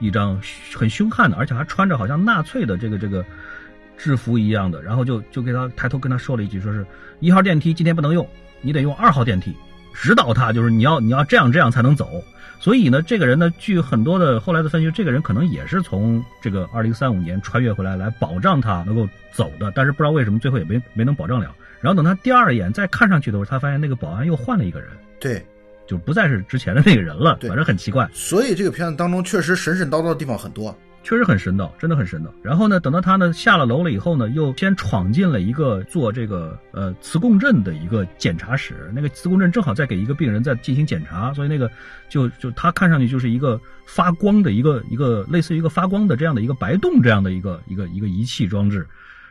[0.00, 0.38] 一张
[0.74, 3.24] 很凶悍的，而且还穿着好像纳粹的这个这个
[4.02, 6.86] 制服一样的，然后就就给他抬头跟他说了一句，说是
[7.18, 8.26] 一号电梯今天不能用，
[8.62, 9.54] 你得用二号电梯。
[9.92, 12.22] 指导他，就是你要你要这样这样才能走。
[12.60, 19.72] 所以呢，这个人呢，据很多的后来的分析，这个人可能也是从这个二零三五年穿越回来，来保障他能够走的。
[19.74, 21.54] 但是不知道为什么最后也没没能保障了。
[21.80, 25.44] 然后等他第二眼再看上去的时候，他发现那个保安又换了一个人，对，
[25.86, 27.36] 就不再是之前的那个人了。
[27.40, 28.08] 对反正很奇怪。
[28.12, 30.76] 所以这个片子当中确实神神叨叨的地方很多。
[31.02, 32.30] 确实很神道，真的很神道。
[32.42, 38.90] 然后呢，等到他呢下了楼了以后呢，又先闯进了一个做这个呃磁共振的一个检查室。
[38.94, 41.70] 那个磁共振正好在给一个病人在进行检查，所以那个
[42.08, 48.86] 就就他看上去就是一个发光的一个一个类似于一个发光的这样的一个白洞这样的一个一个一个仪器装置。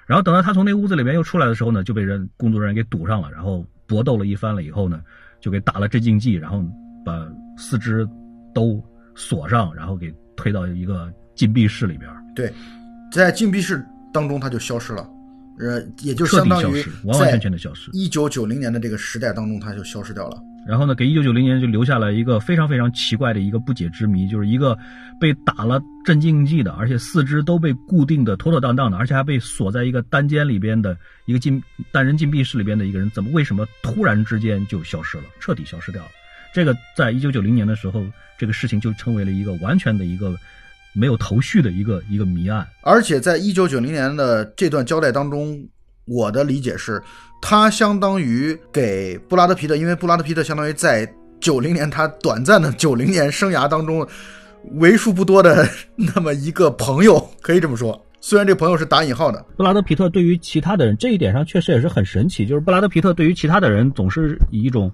[0.08, 5.02] 然后等到他从那屋子里面又出来的时候呢，就被人工作人员给堵上了，然后搏斗了一番了以后呢，
[5.40, 6.66] 就给打了镇静剂，然后
[7.06, 8.10] 把四肢
[8.52, 12.12] 都锁上，然后给推到一个禁闭室里边。
[12.36, 12.52] 对，
[13.14, 15.10] 在禁闭室当中他就消失了，
[15.58, 17.90] 呃，也就彻底相当于消失，完完全全的消失。
[17.94, 20.38] 一九九零年的这个时代当中它就消失掉了。
[20.68, 24.78] 然后呢，给一九九零年就留下了一个非常非常奇怪的一个不解之谜，就是一个
[25.18, 36.10] 被打了镇静剂的，而且四肢都被固定的妥妥当当的，而且还被锁在一个单间里边的一个禁单人禁闭室里边的一个人，怎么为什么突然之间就消失了，彻底消失掉了？
[36.54, 38.06] 这个在一九九零年的时候，
[38.38, 40.36] 这个事情就成为了一个完全的一个
[41.00, 42.68] 没有头绪的一个一个谜案。
[42.84, 45.66] 而且在一九九零年的这段交代当中，
[46.06, 47.02] 我的理解是，
[47.42, 51.10] 他相当于给布拉德皮特，因为布拉德皮特相当于在
[51.40, 54.06] 九零年他短暂的 九零年生涯当中，
[54.74, 58.06] 为数不多的那么一个朋友，可以这么说。
[58.22, 64.92] 虽然这朋友是打引号的，布拉德皮特对于其他的人这一点上确实也是很神奇，就是布拉德皮特对于其他的人总是以一种，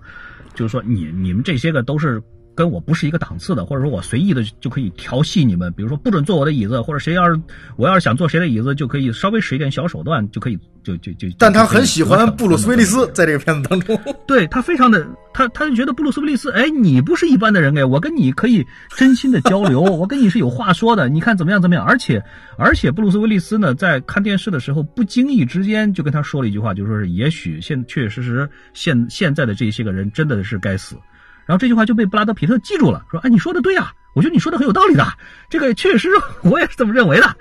[0.54, 2.22] 就是说你你们这些个都是
[2.56, 7.39] 跟我不是一个档次的，或者说我随意的就可以调戏你们，比如说不准坐我的椅子，或者谁要是
[7.76, 11.28] 我要是想坐谁的椅子，就可以稍微使一点小手段，就可以就就就。
[11.38, 14.00] 但他很喜欢布鲁斯威利斯，在这个片子当中。
[14.26, 18.65] 对他非常的，他他就觉得布鲁斯威利斯，哎，你不是一般的人哎，我跟你可以
[18.96, 21.86] 真心的交流， 我跟你是有话说的，你看怎么样怎么样？
[21.86, 22.24] 而且
[22.58, 30.96] 而且布鲁斯威利斯呢，在看电视的时候，不经意之间就跟他说了一句话，就说是也许现确确实实现现在的这些个人真的是该死。
[31.45, 35.05] 然后这句话就被布拉德皮特记住了，说：“哎，你说的对啊，我觉得你说的很有道理的，
[35.49, 36.10] 这个确实
[36.43, 37.36] 我也是这么认为的。”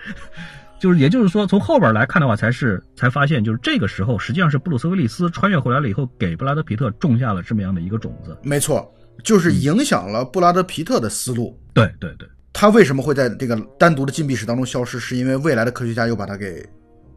[0.81, 8.37] 就是，也就是说，从后边来看的话，才是才发现，就是这个时候，实际上是布鲁斯威利斯穿越回来了以后，给布拉德皮特种下了这么样的一个种子。
[8.43, 11.59] 没错，就是影响了布拉德皮特的思路。
[11.73, 15.01] 对对对，他为什么会在这个单独的禁闭室当中消失？
[15.01, 16.63] 是因为未来的科学家又把他给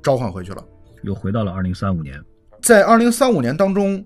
[0.02, 0.64] 召唤回去了。
[1.04, 2.24] 又回到了二零三五年。
[2.62, 4.04] 在二零三五年当中，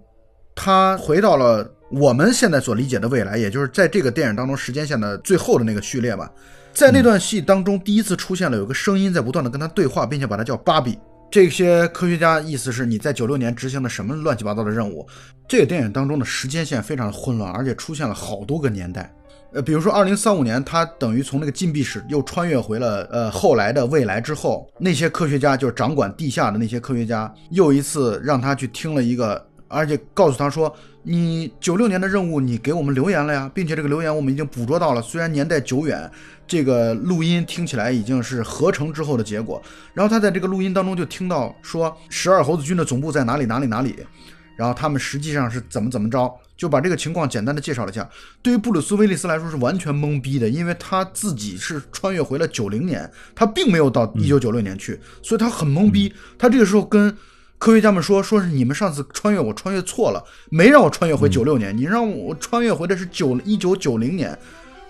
[0.56, 6.32] 他回到了我们现在所理解的未来，也就是在这个电影当中时间线的最后的那个序列吧。
[6.74, 10.98] 在那段戏当中，第一次出现了有个声音在不断的跟他对话，并且把他叫芭比。
[11.30, 15.08] 这些科学家意思是你在九六年执行的什么乱七八糟的任务？
[15.48, 19.14] 这个电影当中的时间线非常混乱，而且出现了好多个年代。
[19.54, 36.12] 呃，比如说二零三五年，他等于从那个禁闭室又穿越回了呃后来的未来之后，那些科学家就是掌管地下的那些科学家，又一次让他去听了一个，而且告诉他说，你九六年的任务你给我们留言了呀，并且这个留言我们已经捕捉到了，虽然年代久远，
[36.46, 39.62] 这个录音听起来已经是合成之后的结果。
[39.94, 43.96] 然后他在这个录音当中就听到说，十二猴子军的总部在哪里哪里哪里。
[44.58, 48.08] 然后他们实际上是怎么怎么着，就把这个情况简单的介绍了一下。
[48.44, 56.14] 对于布鲁斯威利斯来说是完全懵逼的，因为他自己是穿越回了九零年，他并没有到一九九六年去，所以他很懵逼。
[56.38, 57.16] 他这个时候跟
[57.62, 64.36] 科学家们说，说是你们上次穿越我穿越错了，没让我穿越回九六年，你让我穿越回的是九一九九零年。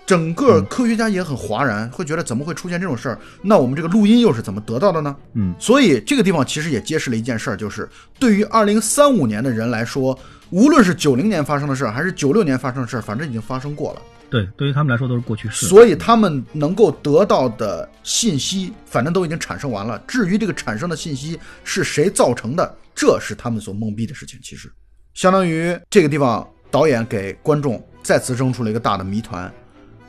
[0.06, 3.18] 整个科学家也很哗然，会觉得怎么会出现这种事儿？
[3.42, 5.14] 那我们这个录音又是怎么得到的呢？
[5.34, 7.86] 嗯，所以这个地方其实也揭示了一件事儿，就是
[8.18, 14.02] 对于二零三五年的人来说，无论是九零年发生的事儿，还是九六年发生的事儿，反正已经发生过了。
[14.32, 15.66] 对，对于他们来说都是过去式。
[15.66, 20.02] 所以他们能够得到的信息，反正都已经产生完了。
[20.08, 24.40] 至于这个产生的信息是谁造成的，这是他们所懵逼的事情。
[24.42, 24.72] 其实，
[25.12, 29.52] 相当于这个地方导演给观众再次扔出了一个大的谜团。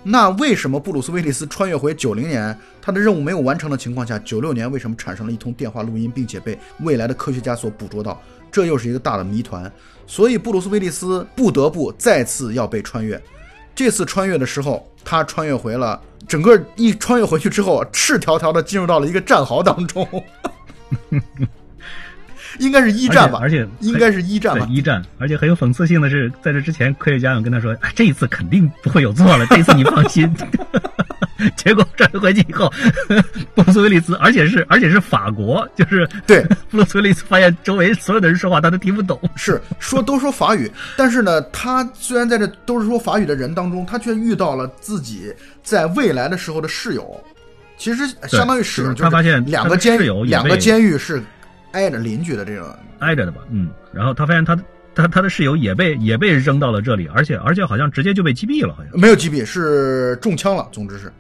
[0.04, 8.22] 那为什么布鲁斯·威利斯穿越回九零年，他的任务没有完成的情况下，九六年为什么产生了一通电话录音，并且被未来的科学家所捕捉到？
[8.50, 9.70] 这又是一个大的谜团。
[10.08, 13.22] 所以布鲁斯·威利斯不得不再次要被穿越。
[13.76, 20.08] 这次穿越的时候，他穿越回了整个一穿越回去之后，赤条条的进入到了一个战壕当中。
[22.60, 25.04] 应该是一战吧，而且应该是一战吧，一战。
[25.18, 30.32] 而且很有讽刺性的是，在这之前，科学家们跟他说：“啊，这一次肯定不会有错了，这一次你放心。”
[31.56, 32.72] 结果 转回去以后，
[33.56, 47.24] 布鲁斯威利斯，而且是而且是法国，就是对布鲁斯威利斯发现周围所有的人说话他都听不懂，是说都说法语，但是呢，他虽然在这都是说法语的人当中，他却遇到了自己在未来的时候的室友，
[47.78, 51.22] 其实相当于是他发现两个监狱两个监狱是。
[51.74, 52.68] 挨着邻居的这种
[53.00, 54.56] 挨着的吧，嗯，然后他发现他
[54.94, 60.70] 他他的室友也被也被扔到了这里，而且而且好像直接就被击毙了，好像没有击毙，是中枪了。
[60.72, 61.12] 总之是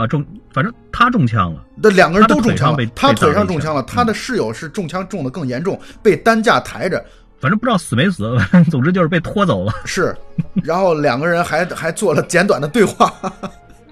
[0.00, 7.04] 啊中，反正他中枪了，那两个人都中枪了，他腿上中枪了，他的室友是中枪中的更严重，被担架抬着，
[7.38, 8.34] 反正不知道死没死，
[8.70, 9.72] 总之就是被拖走了。
[9.84, 10.16] 是，
[10.64, 13.12] 然后两个人还还做了简短的对话，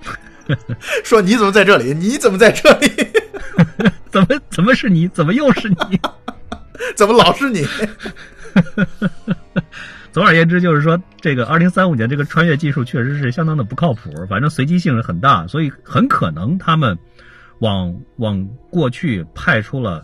[1.05, 1.93] 说你怎么在这里？
[1.93, 2.91] 你怎么在这里？
[4.11, 5.07] 怎么怎么是你？
[5.09, 6.01] 怎么又是你？
[6.97, 7.67] 怎么老是你？
[10.13, 16.99] 总而言之，就是说，这个二零三五年这个穿越技术确实是相当的不靠谱，反正随机性是很大，所以很可能他们
[17.61, 20.03] 往往过去派出了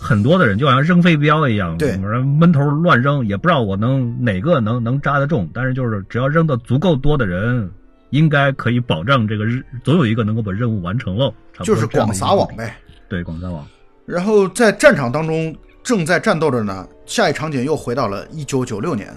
[0.00, 7.70] 很多的人，就好像扔飞镖一样，对，闷头乱扔，也不知道我能哪个能能扎得中，但是就是只要扔的足够多的人，
[8.10, 11.32] 应该可以保证这个日总有一个能够把任务完成喽。
[11.62, 12.74] 就是广撒网呗。
[13.08, 13.66] 对，广撒网。
[14.06, 16.86] 然后在战场当中正在战斗着呢。
[17.04, 19.12] 下一场景又回到了一九九六年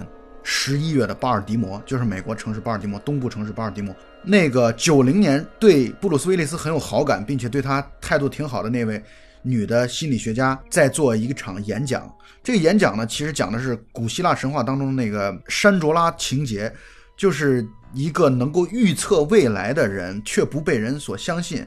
[0.48, 3.92] 十一月的巴尔的摩，就是美国城市巴尔的摩东部城市巴尔的摩。
[4.22, 9.02] 那个九零年对布鲁斯威利斯很有好感，并且对他态度挺好的那位
[9.42, 12.08] 女的心理学家在做一场演讲。
[12.44, 16.72] 这个演讲呢，其实讲的是古希腊神话当中那个山卓拉情节，
[17.16, 21.66] 就是一个能够预测未来的人却不被人所相信。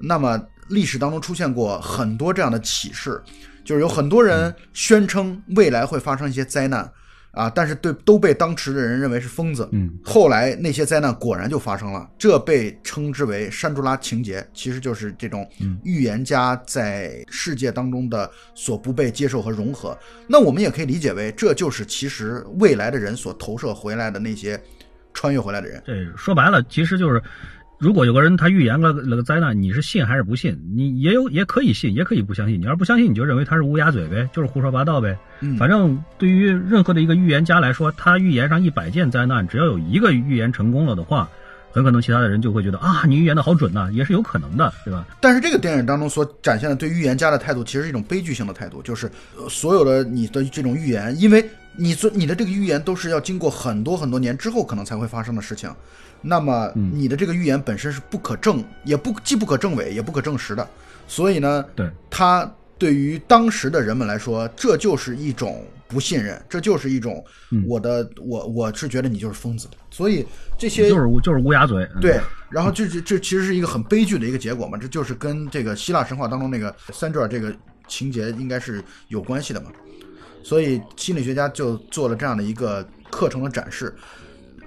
[0.00, 0.42] 那么。
[0.68, 3.22] 历史当中出现过很多这样的启示，
[3.64, 6.90] 就是有很多人宣称未来会发生一些灾难，
[7.36, 9.68] 啊，但是对都被当时的人认为是疯子。
[9.72, 15.46] 嗯，后来那些灾难果然就发生了，这被称之为山竹拉情节，其实就是这种
[15.84, 19.96] 预言家在世界当中的所不被接受和融合。
[20.26, 24.58] 那我们也可以理解为，这就是其实未来的人所投射回来的那些
[25.12, 25.82] 穿越回来的人。
[25.84, 27.22] 对，说白了，其实就是。
[27.78, 30.58] 如果有个人他预言了那个灾难，你是信还是不信？
[30.74, 32.58] 你也有也可以信，也可以不相信。
[32.58, 35.18] 你要是不相信，你就认为他是乌鸦嘴呗，就是胡说八道呗。
[35.58, 41.28] 反正对于任何的一个预言家来说，他预言上一百件灾难，只要有一个预言成功了的话，
[41.70, 45.06] 很可能其他的人就会觉得啊，你预言的好准呐，也是有可能的，对吧？
[45.20, 49.10] 但是这个电影当中所展现的对预言家的态度，其实是一种悲剧性的态度，就是
[49.50, 55.70] 所有的你的这种预言，因为你做你的这个预言都是要经过很多很多年之后可能才会发生的事情。
[56.22, 60.68] 那么你的这个预言本身是不可证，也不既不可证伪，也不可证实的，
[61.06, 61.90] 所以呢，对。
[62.10, 67.24] 他对于当时的人们来说，这就是一种不信任，这就是一种
[67.66, 70.26] 我的我我是觉得你就是疯子，所以
[70.58, 77.54] 这些就是就是乌鸦嘴，对，然后这这这其实是一个很悲剧的一个结果嘛，这就是跟这个希腊神话当中那个三者这个
[77.86, 79.70] 情节应该是有关系的嘛，
[80.42, 83.94] 所以心理学家就做了这样的一个课程的展示。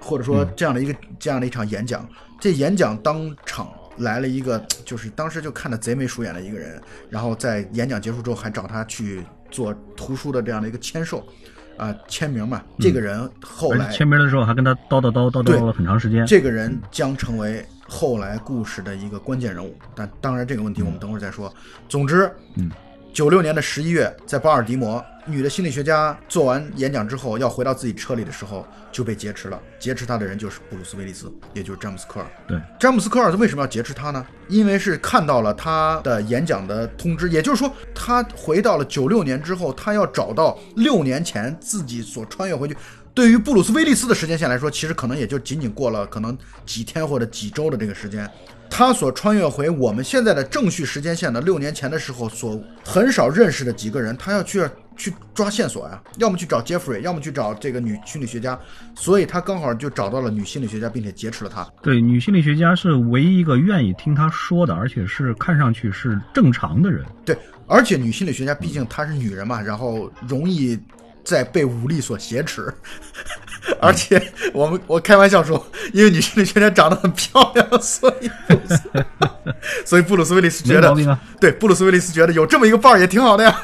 [0.00, 2.08] 或者说这样的一个这样的一场演讲，
[2.40, 11.22] 这演讲当场来了一个，就是当时就看的贼眉鼠眼的一个人，然后在演讲结束之后还找他去做图书的这样的一个签售，
[11.76, 12.62] 啊签名嘛。
[12.78, 16.24] 这个人后来签名的时候还跟他叨叨叨叨叨了很长时间。
[16.26, 21.52] 这个人将成为后来故事的一个关键人物，但当然这个问题我们等会儿再说。
[21.88, 22.70] 总之，嗯。
[23.12, 29.60] 九六年的十一月，在巴尔的摩，女的心理学家做完演讲之后，要回到自己车里的时候，就被劫持了。
[29.80, 32.26] 劫持她的人就是布鲁斯·威利斯，也就是詹姆斯·科尔。
[32.46, 34.24] 对，詹姆斯·科尔为什么要劫持他呢？
[34.48, 42.76] 因为是看到了他的演讲的通知，也就是说，他回到了九六年之后，他要找到六年前自己所穿越回去。
[43.12, 48.30] 对于布鲁斯·威利斯的时间线来说，其实可能也就仅仅过了可能几天或者几周的这个时间。
[48.70, 54.64] 他所穿越回我们现在的正序时间线的六年前的时候，所很少认识的几个人，他要去
[54.96, 58.58] 去抓线索呀，要么去找 Jeffrey，要么去找这个女心理学家，
[58.94, 61.66] 所以他刚好就找到了女心理学家，并且劫持了她。
[61.82, 67.04] 对，女心理学家是唯一一个愿意听他说的，而且是看上去是正常的人。
[67.24, 70.78] 对，而且女心理学家毕竟她是女人嘛，然后容易
[71.24, 72.72] 在被武力所挟持。
[73.80, 74.20] 而且
[74.52, 78.30] 我们我开玩笑说，因为女心理学家长得很漂亮，所以
[79.84, 81.18] 所以布鲁斯威利斯觉得。
[81.40, 83.60] 对，布鲁斯威利斯觉得有这么一个伴儿也挺好的呀。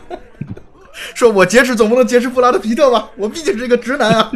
[1.14, 3.08] 说我劫持总不能劫持布拉德皮特吧？
[3.16, 4.32] 我毕竟是一个直男啊。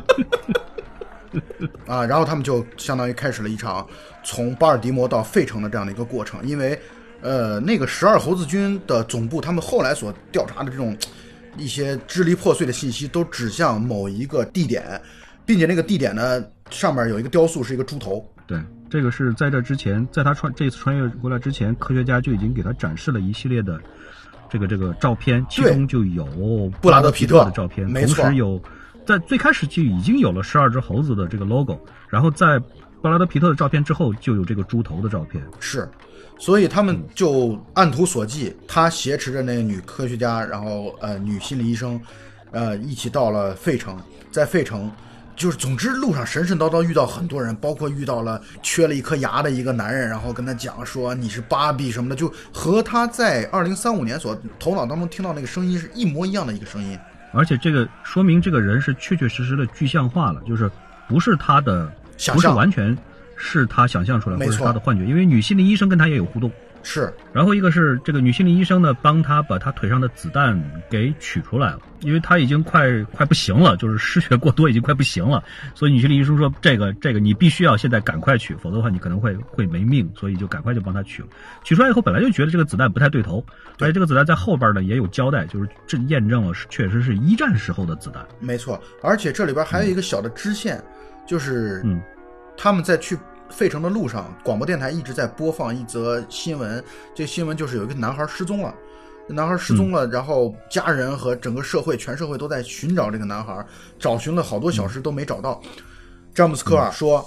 [1.86, 3.86] 啊，然后他们就相当于开始了一场
[4.24, 6.80] 从巴尔的摩到费城的这样的一个过程，因为
[7.20, 10.96] 呃，那个十二猴子军的总部，他们后来所调查的这种
[11.56, 15.00] 一些支离破碎的信息，都指向某一个地点，
[15.44, 18.24] 并且那个地点呢上面有一个雕塑，是一个猪头。
[18.46, 23.80] 对，这个是在这之前，在他穿这次穿越过来之前，科学家就已经给他展示了一系列的
[24.48, 26.24] 这个这个照片，其中就有
[26.80, 28.60] 布拉德皮皮特的照片，没错同时有
[29.06, 32.58] 在最开始就已经有了十二只猴子的这个 logo，然后在
[33.00, 35.42] 布拉德皮特的照片之后就有这个猪头的照片。
[35.58, 35.88] 是，
[36.40, 42.00] 所以他们就按图索骥，他挟持着那个女科学家，然后呃女心理医生，
[42.50, 43.96] 呃一起到了费城，
[44.32, 44.90] 在费城。
[45.36, 56.98] 就是，总之路上神神叨叨遇到很多人，包括遇到了缺了一颗牙的一个男人，然后跟他讲说你是芭比什么的，就和他在二零三五年所头脑当中听到那个声音是一模一样的一个声音。
[57.32, 60.70] 而且这个说明这个人是确确实实的具象化了，就是
[61.08, 62.94] 不是他的，不是想象完全
[63.40, 66.52] 是他想象出来，或者是他的幻觉，因为女心理医生跟他也有互动。
[66.82, 75.44] 是，然后一个是这个女心理医生呢，帮他把他腿上的子弹给取出来了，因为他已经快快不行了，就是失血过多，已经快不行了。
[75.74, 81.28] 所以女心理医生说：“这个这个你必须要现在赶快取，否则的话你可能会会没命。”所以就赶快就帮他取了。
[81.64, 83.44] 取出来以后，本来就觉得这个子弹不太对头，
[83.78, 88.26] 而且这个子弹在后边呢也有交代，就是这验证了是确实是一战时候的子弹。
[88.38, 88.80] 没错。
[89.02, 90.82] 而且这里边还有一个小的支线，
[91.26, 92.00] 就是嗯
[92.56, 93.18] 他们在去
[93.50, 96.82] 费城的路上，广播电台一直在播放一则新闻。
[97.14, 98.74] 这新闻就是有一个男孩失踪了，
[99.28, 103.64] 男孩失踪了，然后家人和整个社会，全社会都在寻找这个男孩，
[103.98, 105.60] 找寻了好多小时都没找到。
[106.34, 107.24] 詹姆斯科尔说，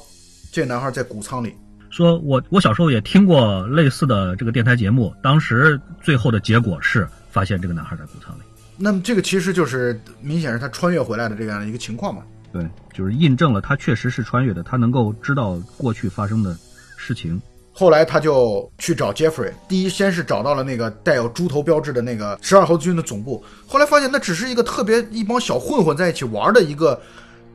[0.51, 1.53] 这男孩在谷仓里。
[1.89, 8.41] 说我我小时候也听过类似的这个电台节目，当时最后的结果是发现这个男孩在谷仓里。
[8.75, 12.23] 那么这个其实就是明显是他穿越回来的这样的一个情况嘛。
[12.53, 16.55] 对，就是印证了他确实是穿越的，他能够知道过去发生的
[16.95, 17.41] 事情。
[17.75, 27.01] 后来他就去找 Jeffrey，第一先是找到了那个带有猪头标志的那个十二猴子军的总部，后来发现那只是一个特别一帮小混混在一起玩的一个，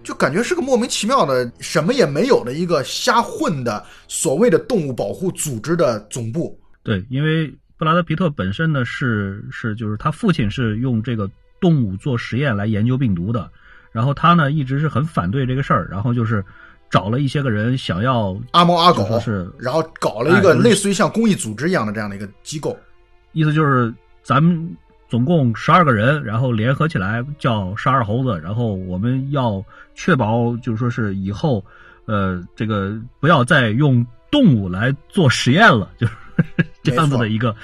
[0.02, 6.58] 就感觉是个莫名其妙的什么也没有的一个瞎混的所谓的动物保护组织的总部。
[6.82, 11.30] 对，因为布拉德皮特本身呢是是就是他父亲是用这个
[11.60, 13.48] 动物做实验来研究病毒的，
[13.92, 16.44] 然后他呢一直是很反对这个事儿，然后就是
[16.90, 22.76] 找了一些个人想要阿猫阿狗就是然后搞了一个类似于像公益组织一样的这样的一个机构。
[23.32, 24.76] 意思就是咱们
[25.08, 29.62] 总共十二个人，然后联合起来叫十二猴子，然后我们要
[29.94, 31.64] 确保就是说是以后，
[32.06, 36.12] 呃，这个不要再用动物来做实验了，就是
[36.82, 37.54] 这样子的一个，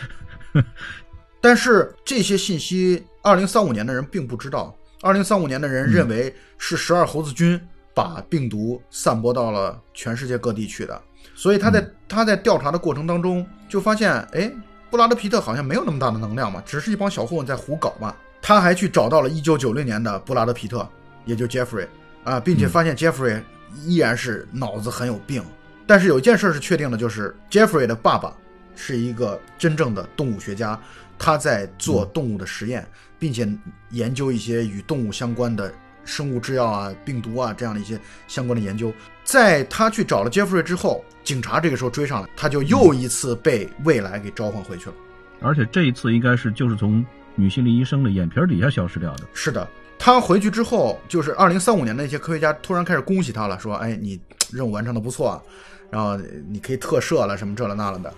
[1.40, 4.74] 但是这些信息，二零三五年的人并不知道。
[5.04, 7.60] 二零三五年的人认为是十二猴子军
[7.92, 10.98] 把病毒散播到了全世界各地去的，
[11.34, 14.50] 所以他在、他在调查的过程当中就发现，哎，
[14.90, 18.16] 布拉德皮特好像没有那么大的能量嘛，只是一帮小混混在胡搞嘛。
[18.40, 20.88] 他还去找到了一九九六年的布拉德皮特，
[21.26, 21.86] 也就 Jeffrey
[22.24, 23.42] 啊，并且发现 Jeffrey
[23.84, 25.44] 依然是脑子很有病。
[25.86, 28.34] 但是有一件事是确定的，就是 Jeffrey 的爸爸
[28.74, 30.80] 是一个真正的动物学家，
[31.18, 32.86] 他在做动物的实验，
[33.24, 33.48] 并且
[33.88, 35.72] 研究一些与动物相关的
[36.04, 38.92] 生物制药啊、病毒啊这样的一些相关的研究。
[39.24, 44.96] 在他去找了杰弗瑞之后，警察这个时候追上来，他就又一次被未来给召唤回去了。
[45.40, 47.02] 而且这一次应该是就是从
[47.34, 49.24] 女心理医生的眼皮底下消失掉的。
[49.32, 49.66] 是的，
[49.98, 54.20] 他回去之后，就是二零三五年的那些科学家突然开始恭喜他了，说：“哎，你
[54.52, 55.42] 任务完成的不错啊，
[55.90, 58.12] 然后你可以特赦了，什么这了那了的。”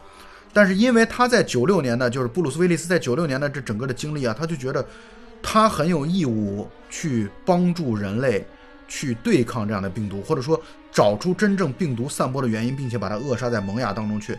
[0.56, 4.82] 但是因为他在九六年的，就是布鲁斯威利斯在九六年的这整个的经历啊，他就觉得
[5.42, 8.42] 他很有义务去帮助人类
[8.88, 10.58] 去对抗这样的病毒，或者说
[10.90, 14.34] 找出真正病毒散播的原因，并且把它扼杀在萌芽当中去。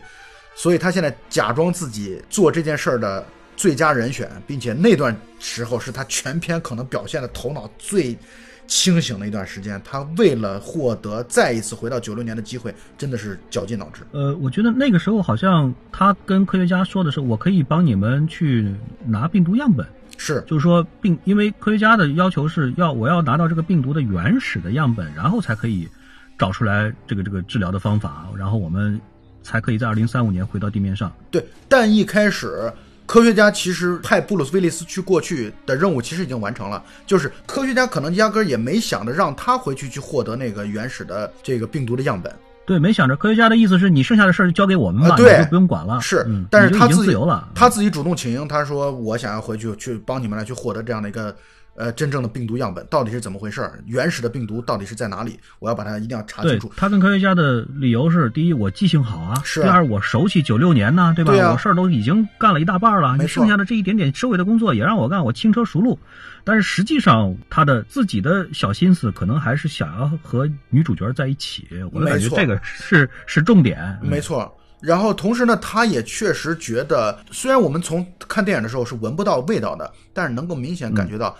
[0.55, 3.23] 所以他现在假装自己做这件事儿的
[3.55, 8.17] 最佳人选，并且那段时候是他全篇可能表现的头脑最
[8.67, 9.81] 清醒了一段时间。
[9.83, 14.01] 他为了获得再一次回到九六年的机会，真的是绞尽脑汁。
[14.11, 19.87] 呃，我觉得那个时候好像他跟科学家说的是，我可以帮你们去拿病毒样本，
[20.17, 25.87] 是，就是说病，因为科学家的要求是要我要拿到这个病毒的原始的样本，然后才可以
[26.37, 28.99] 找出来这个这个治疗的方法，然后我们
[29.43, 31.11] 才可以在二零三五年回到地面上。
[31.31, 32.71] 对，但一开始。
[33.07, 42.31] 科学家其实派布鲁斯·威利斯去过去的任务其实已经完成了，就是科学家可能压根儿也没想着让他回去去获得那个原始的这个病毒的样本。
[42.65, 46.01] 对，没想着科学家的意思是你剩下的事儿就交给我们吧，对，就不用管了。
[46.01, 51.33] 是，嗯但是他自己自由了，他自己主动请缨，他说我想要回去去帮你们来去获得这样的一个
[51.77, 53.79] 呃真正的病毒样本，到底是怎么回事儿？
[53.85, 55.39] 原始的病毒到底是在哪里？
[55.59, 56.71] 我要把它一定要查清楚。
[56.75, 61.31] 他跟科学家的理由是：第一，我记性好啊；是啊第二，我熟悉九六年呢，对吧？
[61.31, 65.97] 对啊我事儿都已经干了一大半了，你剩下的这一点点收尾的工作也让我干，我轻车熟路。
[66.43, 71.67] 但是实际上，他的自己的小心思可能还是想要和女主角在一起。
[71.91, 73.97] 我感觉这个是是重点。
[74.01, 74.51] 没错。
[74.79, 81.35] 然后同时呢，他也确实觉得，虽然我们从看电影的时候是闻不到味道的，但是能够明显感觉到，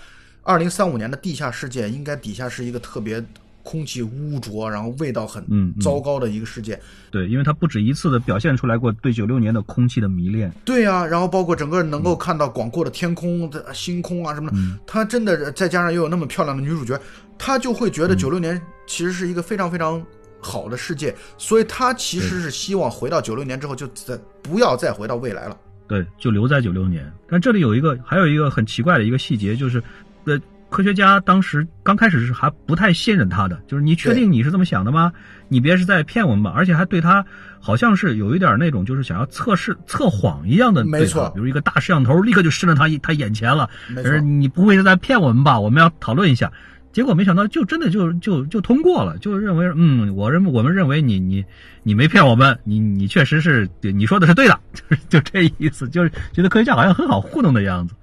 [0.47, 3.21] 二零三五年的地下世界应该底下是一个特别
[3.63, 5.43] 空气污浊，然后味道很
[5.81, 6.79] 糟糕的一个世界。
[7.11, 10.49] 对，因为他不止一次的表现出来过对九六年的空气的迷恋。
[10.63, 16.97] 对呀、然后包括整个能够看到广阔的天空、的星空啊什么的，嗯他真的再加上又有那么漂亮的女主角，
[17.37, 20.01] 他就会觉得九六年其实是一个非常非常
[20.39, 25.57] 好的世界，所以他其实是希望回到九六年之后就再不要再回到未来了。
[25.89, 27.09] 对，就留在九六年。
[27.29, 29.81] 但这里有一个，还有一个很奇怪的一个细节，就是，
[30.27, 35.11] 呃，科学家当时刚开始是还不太信任他的，就是你确定你是这么想的吗？
[35.47, 36.51] 你别是在骗我们吧？
[36.53, 37.25] 而且还对他
[37.59, 45.59] 好像是有一点那种就是想要测试测谎一样的没错比如一个大摄像头立刻就伸到他他眼前了，没错你不会是在骗我们吧？
[45.59, 46.51] 我们要讨论一下。
[46.93, 51.45] 结果没想到，就真的就就就通过了，就认为，嗯，我认我们认为你你
[51.83, 57.93] 你没骗我们，你你确实是你说的是对的，就是就这意思，就是觉得科学家好像很好糊弄的样子。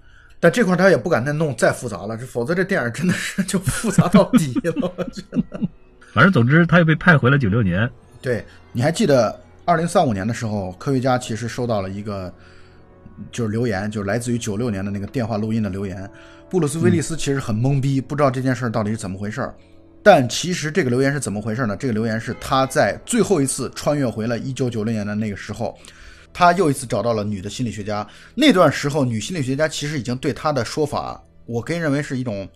[0.45, 4.93] 但这块他也不敢再弄再复杂了，这否则这电影真的是 就复杂到底了。
[4.95, 5.43] 我觉得。
[6.13, 7.91] 反正总之，他又被派回了九六年。
[8.21, 12.31] 对，你还记得二零三五年的时候，科学家其实收到了一个
[13.33, 16.07] 就是留言，就是来自于九六年的那个电话录音的留言。
[16.51, 19.55] 布鲁斯·威利斯其实很懵逼，不知道这件事到底是怎么回事儿。
[20.03, 21.75] 但其实这个留言是怎么回事呢？
[21.75, 25.75] 这个留言是他在最后一次穿越回了一九九六年的那个时候，
[26.35, 28.07] 他又一次找到了女的心理学家。
[28.35, 32.47] 那段时候，女心理学家其实已经对他的说法，我可以认为是一种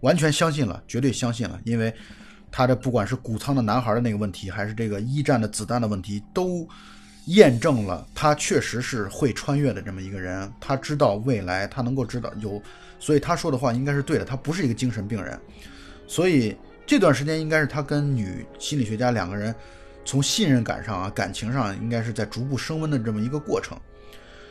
[0.00, 1.92] 完全相信了，绝对相信了，因为
[2.50, 6.66] 他的不管是谷仓的男孩的那个问题，还是这个一战的子弹的问题，都
[7.26, 10.50] 验证了他确实是会穿越的这么一个人。
[10.60, 12.62] 他知道未来，他能够知道有，
[13.00, 14.24] 所以他说的话应该是对的。
[14.24, 15.38] 他不是一个精神病人，
[16.06, 19.54] 所以这段时间应该是他跟女心理学家两个人
[20.04, 23.78] 从信任感上啊，感情上应该是在逐步升温的这么一个过程。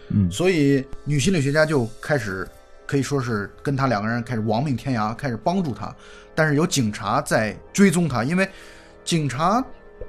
[0.09, 2.47] 嗯，所以女心理学家就开始
[2.85, 5.93] 可以说是跟他两个人开始亡命天涯，开始帮助他。
[6.35, 8.49] 但是有警察在追踪他，因为
[9.03, 9.63] 警察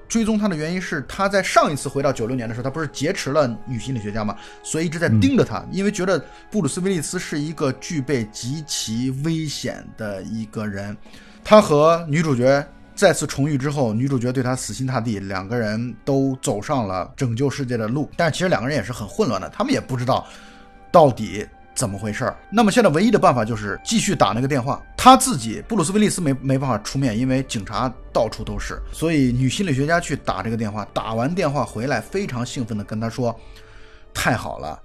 [0.08, 10.96] 追踪他的原因是他在上一次回到九六年的时候，他不是劫持了女心理学家嘛，所以一直在盯着他，因为觉得布鲁斯·威利斯是一个具备极其危险的一个人。
[11.44, 12.64] 他和女主角
[12.94, 18.10] 再次重遇之后，女主角对他死心塌地，两个人都走上了拯救世界的路。
[18.16, 20.26] 但是其实两个人也是很混乱的，他们也不知道
[20.90, 22.36] 到底怎么回事儿。
[22.50, 24.80] 那么现在唯一的办法就是继续打那个电话。
[24.96, 30.86] 他自己布鲁斯·威利斯没没办法出面，因为警察到处都是，所以女心理学家去打这个电话。
[30.92, 33.34] 打完电话回来，非常兴奋地跟他说
[34.14, 34.80] ：“太好了。”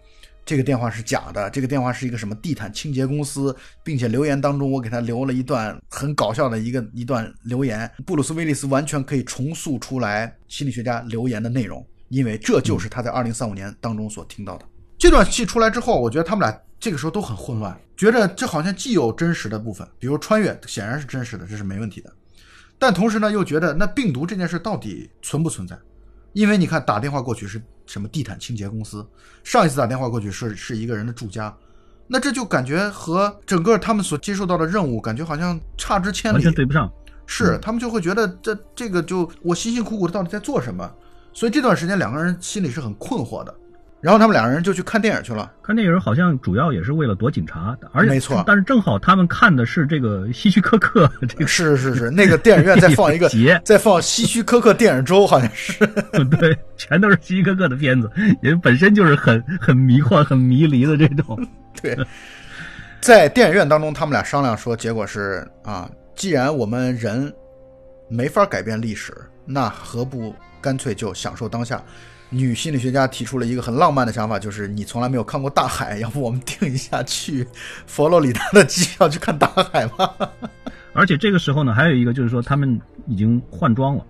[0.47, 14.65] 这个电话是假的，这个电话是一个什么地毯清洁公司，并且留言当中我给他留了一段很搞笑的一个一段留言，布鲁斯威利斯完全可以重塑出来心理学家留言的内容，因为这就是他在二零三五年当中所听到的。
[14.97, 22.13] 这段戏出来之后，我觉得他们俩这个时候都很混乱，觉得这好像既有真实的部分，比如穿越显然是真实的，这是没问题的，
[22.79, 25.77] 但同时呢又觉得那病毒这件事到底存不存在？
[26.31, 29.03] 因为你看打电话过去是什么地毯清洁公司，
[29.43, 31.51] 上一次打电话过去是是一个人的住家，
[32.05, 36.87] 那这就感觉和整个他们所接受到的任务感觉好像差之千里完全，对不上。
[37.25, 40.89] 是他们就会觉得这这个就我辛辛苦苦的到底在做什么？
[41.33, 43.53] 所以这段时间两个人心里是很困惑的。
[43.99, 55.85] 然后他们两个人就去看电影去了，看电影好像主要也是为了躲警察，而且没错但是正好他们看的是这个希区柯克这个 是是是，那个电影院在放一个 节，在放希区柯克电影周，好像是。
[56.39, 58.09] 对，全都是希区柯克的片子，
[58.43, 61.35] 也本身就是很很迷幻、很迷离的这种。
[61.81, 61.97] 对，
[63.01, 67.33] 在电影院当中，他们俩商量说，结果是啊，既然我们人
[68.09, 69.11] 没法改变历史，
[69.43, 71.81] 那何不干脆就享受当下？
[72.29, 77.47] 女心理学家提出了一个很浪漫的想法，就是你从来没有看过大海， 要不我们订一下去
[77.85, 80.13] 佛罗里达的机票去看大海吧？
[80.93, 84.03] 而且这个时候呢，还有一个就是说，他们已经换装了，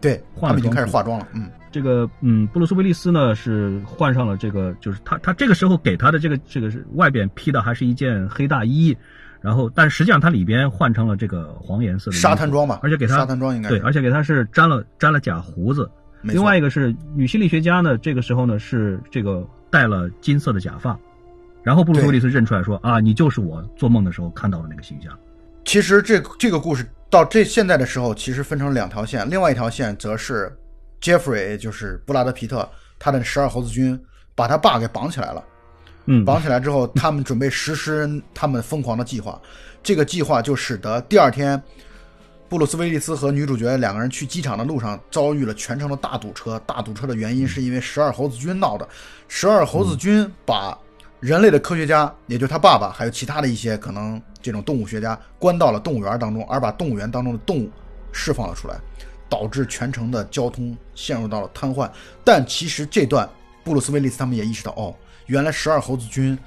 [0.00, 1.28] 对，他们已经开始化妆了。
[1.32, 8.96] 嗯，这个嗯，布鲁斯威利斯呢是换上了这个，就是他他这个时候给他的这个这个是外边披的还是一件黑大衣，
[9.40, 15.88] 然后但实际上它里边换成了这个黄颜色的沙滩装吧，而且给他沙滩装应该对，而且给他是粘了粘了假胡子。
[16.32, 20.98] 另外一个是女心理学家呢，这个时候呢是这个戴了金色的假发，
[21.62, 25.16] 然后布鲁斯威利斯认出来说啊，你就是我做梦的时候看到的那个形象。
[25.64, 30.50] 其实这这个故事到这现在的时候，其实分成两条线，另外一条线则是
[31.00, 32.68] Jeffrey 就是布拉德皮特
[32.98, 33.98] 他的十二猴子军
[34.34, 35.44] 把他爸给绑起来了，
[36.06, 39.40] 嗯，绑起来之后，他们准备实施他们疯狂的计划，
[39.82, 41.62] 这个计划就使得第二天。
[42.54, 46.56] 布鲁斯威利斯和女主角两个人去机场的路上遭遇了全城的大堵车。
[46.64, 48.88] 大堵车的原因是因为十二猴子军闹的。
[49.26, 50.78] 十二猴子军把
[51.18, 57.68] 人类的科学家，也就是他爸爸，还有其他的一些可能这种动物学家关到了动物园当中，而把动物园当中的动物
[58.12, 58.76] 释放了出来，
[59.28, 61.90] 导致全城的交通陷入到了瘫痪。
[62.22, 63.28] 但其实这段
[63.64, 64.94] 布鲁斯威利斯他们也意识到，哦，
[65.26, 66.38] 原来十二猴子军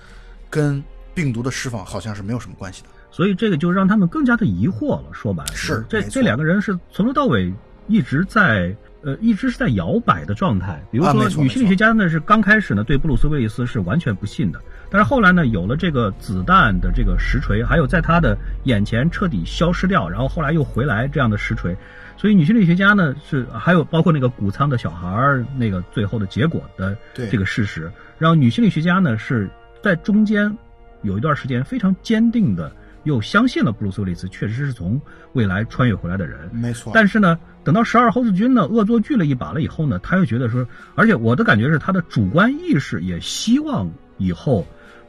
[0.49, 0.81] 跟
[1.13, 2.87] 病毒的释放好像是没有什么关系的。
[3.17, 5.05] 所以这个就让他们更加的疑惑了。
[5.11, 7.51] 说白了，是这这两个人是从头到尾
[7.87, 10.79] 一直在呃一直是在摇摆的状态。
[10.91, 14.61] 比如说，女心理学家呢是刚开始呢对布鲁斯威利斯是完全不信的，
[14.91, 21.75] 但是后来呢有了这个子弹的这个实锤，还有在他的眼前彻底消失掉，然后后来又回来这样的实锤，
[22.17, 29.49] 所以女心理学家呢是还有包括那个谷仓的小孩儿那个最后的结果的这个事实，让女心理学家呢是
[29.81, 30.55] 在中间
[31.01, 32.71] 有一段时间非常坚定的。
[33.07, 35.01] 又相信了布鲁斯威利斯确实是从
[35.31, 36.91] 未来穿越回来的人，没错。
[36.93, 44.67] 但是呢，等到十二猴子军呢恶作剧了一把了以后呢，他又觉得说，而且我的感觉是他的主观意识也希望以后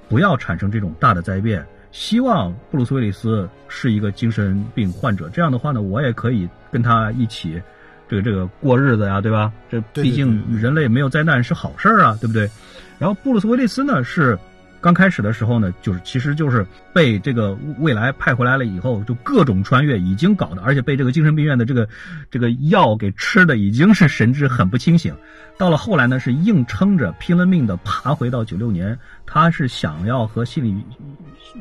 [0.09, 5.29] 不要产生这种大的灾变，希望布鲁斯威利斯是一个精神病患者。
[5.31, 7.61] 这样的话呢，我也可以跟他一起
[8.09, 9.53] 这个这个过日子呀，对吧？
[9.69, 12.49] 这毕竟人类没有灾难是好事儿啊，对不对？
[12.97, 14.39] 然后布鲁斯威利斯呢是。
[14.81, 21.89] 刚开始的时候呢，就是其实就是被这个未来派回来了以后，就各种穿越已经搞的，而且被这个精神病院的这个
[22.31, 25.15] 这个药给吃的已经是神志很不清醒。
[25.57, 30.85] 到了后来呢，是硬撑着拼了命的爬回到九六年，他是想要和心理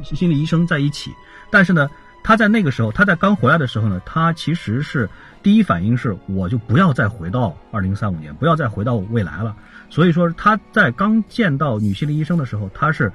[0.03, 1.11] 心理医生在一起，
[1.49, 1.89] 但是呢，
[2.23, 5.09] 他在那个时候，他在刚回来的时候呢，他其实是
[5.41, 9.55] 第一反应是我就不要再回到二零三五年，不要再回到未来了。
[9.89, 13.11] 所以说他在刚见到女心理医生的时候，他是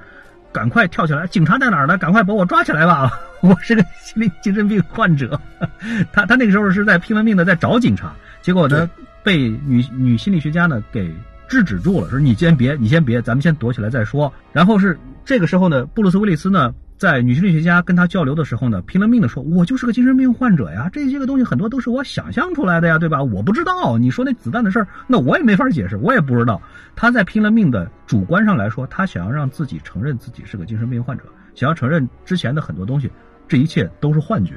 [0.51, 1.97] 赶快跳起来，警察在哪儿呢？
[1.97, 3.11] 赶快把我抓起来吧！
[3.41, 5.39] 我是个心理精神病患者。
[6.13, 8.89] 他他那个时候是在拼了命的在找警察，结果呢
[9.23, 11.13] 被女女心理学家呢给
[11.47, 14.31] 制止住了，说你先别，你先别，咱们先躲起来再说。
[14.51, 16.73] 然后是这个时候呢，布鲁斯威利斯呢。
[16.97, 23.21] 在女心理学家跟他交流的时候呢，拼了命的说：“我就是个精神病患者呀，这些个东西很多都是我想象出来的呀，对吧？
[23.21, 26.61] 我不知道你说那子弹的事儿，那我也没法解释，我也不知道。
[26.95, 31.23] 他在拼了命的主观上来说，他想要让自己承认自己是个精神病患者，
[31.55, 33.11] 想要承认之前的很多东西，
[33.49, 34.53] 这一切都是幻觉。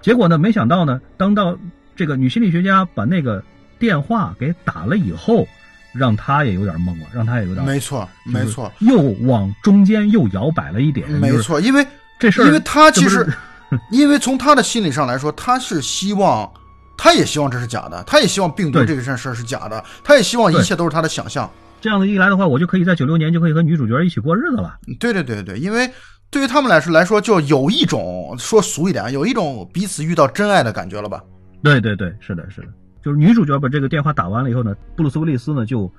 [0.00, 1.56] 结果呢，没想到呢，当到
[1.94, 3.44] 这个女心理学家把那个
[3.78, 5.46] 电话给打了以后。”
[5.94, 11.08] 让他也有点懵了，让他也有点没错，没错，又往中间又摇摆了一点。
[11.12, 11.86] 没错，因为
[12.18, 13.26] 这事儿，因为他其实，
[13.90, 16.50] 因为从他的心理上来说，他是希望，
[16.98, 21.48] 他也希望这是假的，他也希望病毒这个件事儿是假的，他也希望一切都是他的想象。
[21.80, 24.78] 这样子一来的话，我就可以在九六年就可以和女主角一起过日子了。
[24.98, 25.90] 对对对对，因为
[26.30, 31.22] 对于他们来说来说，就有一种说俗一点，有一种彼此遇到真爱的感觉了吧？
[31.62, 32.68] 对对对，是的，是的。
[33.04, 35.92] 就是女主角把这个电话打完了以后呢，布鲁斯威利斯呢就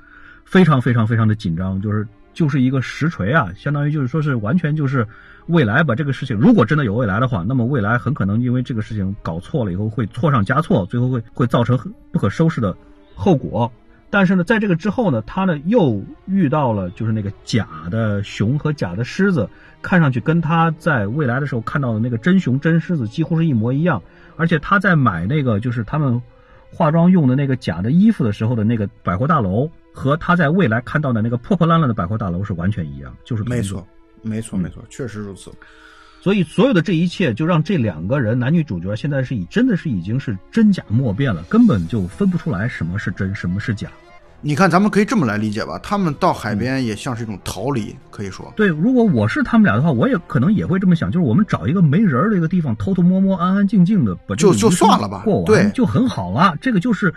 [0.44, 5.08] 非常非常非常的紧张，就是就是一个实锤啊，相当于就是说是完全就是
[5.46, 11.78] 未来把这个事情，如果真的有未来的话，那么未来很可能因为这个事情搞错了以后会错上加错，最后会会造成
[12.12, 12.76] 不可收拾的
[13.14, 13.72] 后果。
[14.10, 19.48] 但是呢，在这个之后呢，他呢又遇到了就是那个假的熊和假的狮子，
[19.84, 24.02] 看上去跟他在未来的时候看到的那个真熊真狮子几乎是一模一样，
[24.38, 26.20] 而且他在买那个就是他们。
[26.72, 33.88] 化妆用的那个假的衣服的时候的那个百货大楼，和他在未来看到的那个破破烂烂的百货大楼是完全一样，就是没错，
[34.22, 35.52] 没错，没错，确实如此。
[36.22, 43.90] 所以所有的这一切，就让这两个人男女主角现在是已真的是已经是真假莫辨了，根本就分不出来什么是真，什么是假。
[44.42, 48.54] 你看，咱们可以这么来理解吧，他们到海边也像是一种逃离，可以说。
[48.56, 56.54] 对，如果我是他们俩的话，我也可能也会这么想，就是我们找一个没人的一个地方，偷偷摸摸、安安静静的把就就算了吧，过完对，就很好啊。
[56.62, 57.12] 这个就是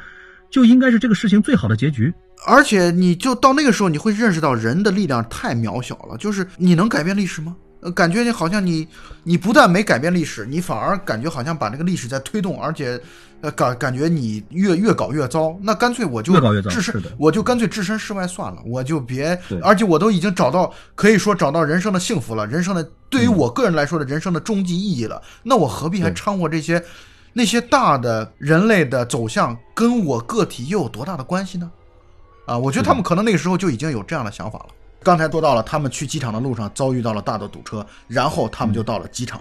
[0.50, 2.12] 就应该是这个事情最好的结局。
[2.46, 7.54] 而且你就到那个时候，你会认识到人的力量太渺小了，就是你能改变历史吗？
[7.80, 8.88] 呃，感觉你好像你
[9.22, 13.00] 你不但没改变历史，你反而感觉好像把这个历史在推动，而且
[13.40, 15.56] 呃感感觉你越越搞越糟。
[15.62, 16.32] 那干脆我就
[16.62, 19.38] 置身我就干脆置身事外算了，我就别。
[19.62, 25.22] 而且我都已经找到可以说找到人生的幸福了，人生的对嗯于我个人来说的人生的终极意义了。
[25.42, 26.82] 那我何必还掺和这些
[27.32, 31.70] 那些大的人类的走向跟我个体又有多大的关系呢？
[32.46, 34.66] 啊，我觉得他们可能那个时候就已经有这样的想法了。
[35.02, 39.40] 刚才说到了，他们去机场的路上遭遇到了大的堵车，然后他们就到了机场。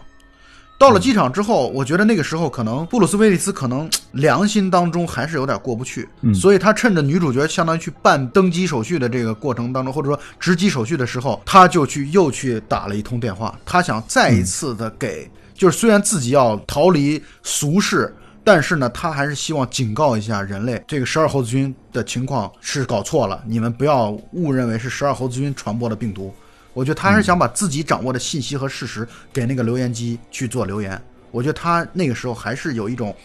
[0.77, 18.13] 到了机场之后，我觉得那个时候可能布鲁斯威利斯可能良心当中还是有点过不去，嗯所以他趁着女主角相当于去办登机手续的这个过程当中，或者说值机手续的时候，他就去又去打了一通电话，他想再一次的给，就是虽然自己要逃离俗世。
[18.43, 26.33] 但是呢，他还是希望警告一下人类，这个十二猴子军的情况是搞错了，你们不要误认为是十二猴子军传播的病毒。
[26.77, 31.01] 我觉得他还是想把自己掌握的信息和事实给那个留言机去做留言。
[31.31, 33.15] 我觉得他那个时候还是有一种，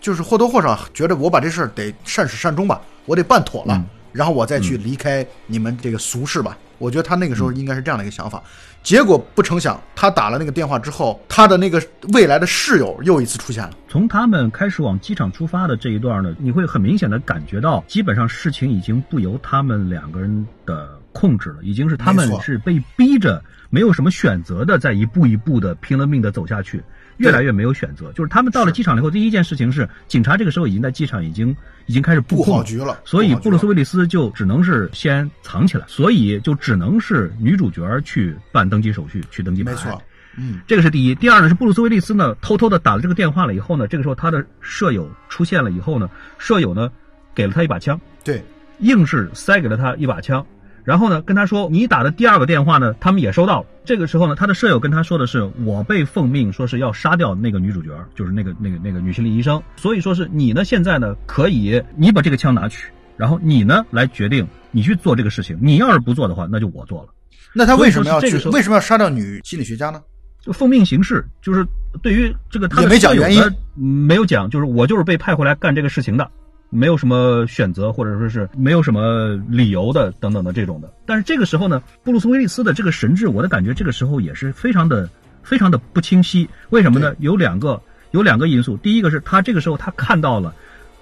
[0.00, 6.58] 就是或多或少觉得我把这事儿得善始善终吧，我得办妥了，嗯然后我再去离开你们这个俗世吧。
[6.78, 8.42] 我觉得他那个时候应该是这样的一个想法。
[8.82, 11.80] 结果不成想，他打了那个电话之后，他的那个
[12.12, 13.70] 未来的室友又一次出现了。
[13.88, 26.82] 从他们开始往机场出发的这一段呢，你会很明显的感觉到，基本上事情已经不由他们两个人的控制了，已经是他们是被逼着，没有什么选择的，在一步一步的拼了命的走下去，
[27.16, 28.12] 越来越没有选择。
[28.12, 31.54] 就是他们到了机场以后，第一件事情是，警察这个时候已经在机场已经
[31.86, 39.72] 已经开始布布控局了，所以布鲁斯威利斯就只能是先藏起来，所以就只能是女主角去办登机手续，去登机牌。
[39.72, 40.02] 没错，
[40.36, 41.14] 嗯，这个是第一。
[41.16, 46.08] 第二呢是布鲁斯威利斯呢偷偷的打了这个电话了以后呢，这个时候他的舍友出现了以后呢，
[46.38, 46.90] 舍友呢
[47.34, 48.42] 给了他一把枪，对，
[48.78, 50.44] 硬是塞给了他一把枪，
[50.84, 53.66] 然后呢跟他说你打的第二个电话呢，他们也收到了。
[53.84, 67.08] 这个时候呢，他的舍友跟他说的是我被奉命说是要杀掉那个女主角，就是那个那个那个女心理医生，所以说是你呢现在呢可以你把这个枪拿去，然后你呢来决定你去做这个事情，你要是不做的话，那就我做了。
[67.52, 70.00] 那他为什么要去为什么要杀掉女心理学家呢？
[70.40, 71.66] 就奉命行事，就是
[72.00, 73.42] 对于这个他没讲原因
[73.74, 76.30] 没有讲，就是我就是被派回来干这个事情的，
[76.70, 80.90] 没有什么选择或者说是没有什么理由的等等的这种的。
[81.04, 85.08] 但是这个时候呢，布鲁斯威利斯的这个神智，我的感觉这个时候也是非常的
[85.42, 86.48] 非常的不清晰。
[86.70, 87.14] 为什么呢？
[87.18, 90.54] 有两个有两个因素，第一个是他这个时候他看到了，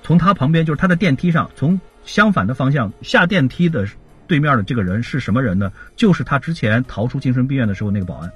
[0.02, 3.86] 从他旁边就是他的电梯上，从相反的方向下电梯的
[4.26, 5.70] 对面的这个人是什么人呢？
[5.96, 8.30] 就是他之前逃出精神病院的时候那个保安。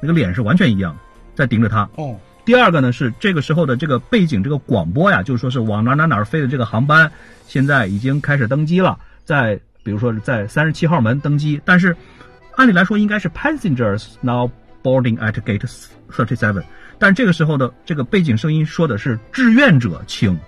[0.00, 0.94] 那个脸是完全一样，
[1.34, 1.88] 在盯着他。
[1.96, 2.14] 哦，
[2.44, 7.10] 第二个呢是这个时候的这个背景这个广播呀，就是说是往哪哪哪飞的这个航班，
[7.46, 11.96] 现在已经开始登机了，在比如说在三十七号门登机，但是
[12.56, 14.50] 按理来说应该是 passengers now
[14.82, 15.66] boarding at gate
[16.10, 16.62] thirty seven，
[16.98, 20.38] 但这个时候的这个背景声音说的是志愿者请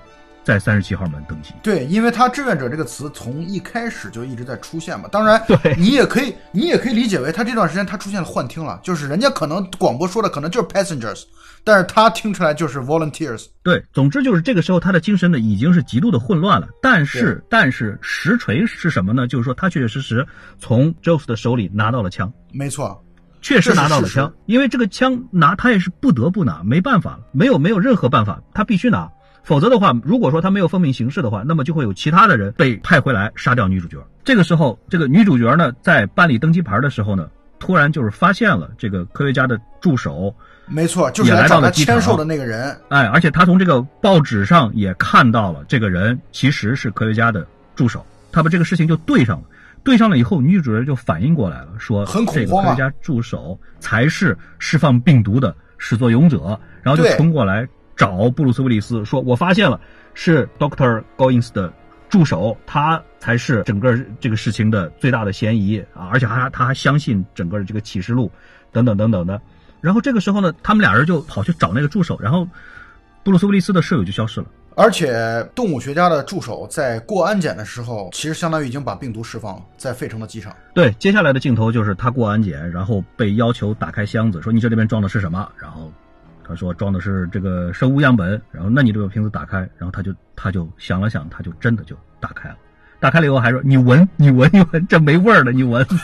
[0.46, 1.52] 在三十七号门登机。
[1.60, 5.08] 对，因为他志愿者这个词从一开始就一直在出现嘛。
[5.10, 11.24] 当然，对你也可以，你也可以理解为他这段时间他出现了幻听了，就是人家可能广播说的可能就是 passengers，
[11.64, 13.46] 但是他听出来就是 volunteers。
[13.64, 16.68] 对，总之就是这个时候他的精神呢已经是极度的混乱了。
[16.80, 19.26] 但是，但是实锤是什么呢？
[19.26, 20.24] 就是说他确确实实
[20.60, 23.04] 从 Jose 的手里拿到了枪，没错，
[23.42, 29.10] 确实拿到了枪，因为这个枪拿他也是不得不拿，没办法了，没有没有任何办法，他必须拿。
[29.46, 34.04] 否则的话，如果说他没有奉命行事的话，那么就会有其他的人被派回来杀掉女主角。
[34.24, 37.28] 这个时候，这个女主角呢，在办理登机牌的时候呢，
[37.60, 40.34] 突然就是发现了这个科学家的助手
[40.66, 42.76] 没错，就是也来到了机场签售的那个人。
[42.88, 49.44] 哎，而且他从这个报纸上也看到了这个人其实是科学家的助手，他把这个事情就对上了。
[49.84, 57.64] 对上了以后，女主角就反应过来了，说很恐这个科学家助手才是释放病毒的始作俑者，然后就冲过来
[57.96, 59.80] 找布鲁斯威利斯，说我发现了
[60.14, 61.72] 是 Doctor Goins 的
[62.08, 68.30] 助手，他才是整个这个事情的最大的嫌疑啊，而且还他还相信整个这个启示录
[68.70, 69.40] 等等等等的。
[69.80, 72.46] 然后这个时候呢，他们俩人就跑去找那个助手，然后
[73.24, 74.46] 布鲁斯威利斯的舍友就消失了。
[74.74, 80.54] 而且动物学家的助手在过安检的时候，其实相当于已经把病毒释放了，在费城的机场。
[80.74, 85.50] 对，接下来的镜头就是他过安检，然后被要求打开箱子，说你这里面装的是什么？
[85.58, 85.90] 然后
[86.46, 88.40] 他说装的是这个生物样本。
[88.52, 92.56] 然后那你这个瓶子打开，然后他就他就想了想，他就真的就打开了。
[92.98, 95.86] 打开了以后还说：“你闻， 你闻，你闻，这没味儿的，你闻。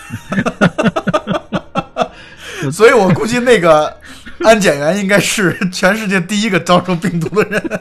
[2.70, 3.92] 所以我估计那个
[4.44, 7.80] 安检员应该是全世界第一个遭受病毒的人，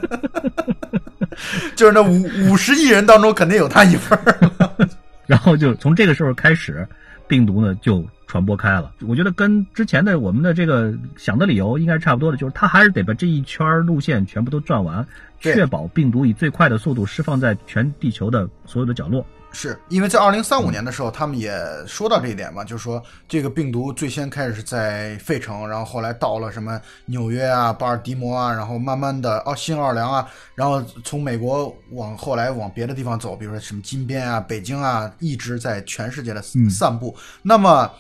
[1.75, 4.87] 就是那五五十亿人当中肯定有他一份儿。
[5.27, 6.87] 然后就从这个时候开始，
[7.27, 8.93] 病毒呢就传播开了。
[9.01, 15.05] 我觉得跟之前的我们的这个想的理由应该是差不多的，就是他还是得把这一圈路线全部都转完，
[15.41, 19.25] 确保病毒以最快的速度释放在全地球的所有的角落。
[19.53, 21.53] 是因为在二零三五年的时候，他们也
[21.85, 30.25] 说到这一点嘛，就是说这个病毒最先开始是在费城，然后后来到了什么纽约啊、巴尔的摩啊，然后慢慢的哦新奥尔良啊，
[30.55, 37.13] 然后从美国往后来往别的地方走，比如说什么金边啊、北京啊，一直在全世界的嗯散布。
[37.41, 37.91] 那么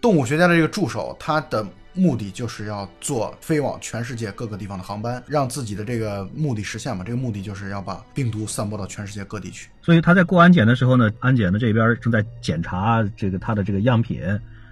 [0.00, 7.04] 动物学家的这个助手，他的目的就是要做飞往全世界各个地方的航班，让自己的这个目的实现嘛。
[7.04, 9.68] 这个目的就是要把病毒散播到全世界各地去。
[9.82, 14.20] 所以他在过安检的时候呢，安检的这边正在检查这个他的这个样品，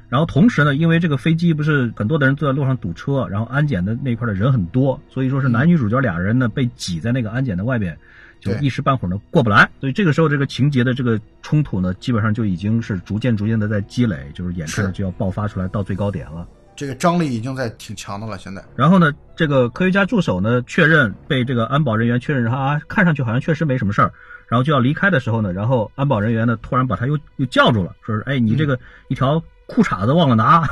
[0.08, 7.98] 然后同时呢，因为这个飞机不是很多的人坐在路上堵车，然后安检的那块的人很多，所以说是男女主角俩人呢被挤在那个安检的外边，
[8.48, 9.68] 就一时半会儿呢过不来。
[9.80, 16.46] 所以这个时候这个情节的这个冲突呢，基本上就已经是逐渐逐渐的在积累，就是眼看着就要爆发出来到最高点了。
[16.76, 18.64] 这个张力已经在挺强的了，现在。
[18.76, 24.12] 然后呢，这个科学家助手呢确认被这个安保人员确认他啊，看上去好像确实没什么事儿，
[24.46, 28.78] 然后就要离开的时候呢，然后安保人员呢突然把他又又叫住了，说是哎，你这个
[29.08, 30.66] 一条裤衩子忘了拿，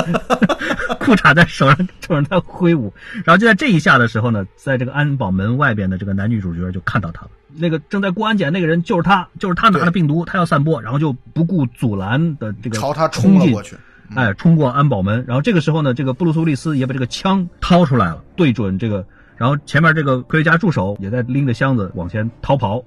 [0.98, 2.92] 裤衩在手上冲着他挥舞，
[3.24, 7.30] 然后就在这一下的时候呢，在这个安保门外边的这个男女主角就看到他了。
[7.54, 13.76] 那个正在过安检那个人就是他，就是他拿的病毒，他要散播，然后就不顾阻拦的这个朝他冲了过去。
[14.14, 19.06] 哎，冲过安保门，然后这个时候呢，这个布鲁苏利斯也把这个枪掏出来了，对准这个，
[19.36, 22.84] 然后前面这个科学家助手也在拎着箱子往前逃跑，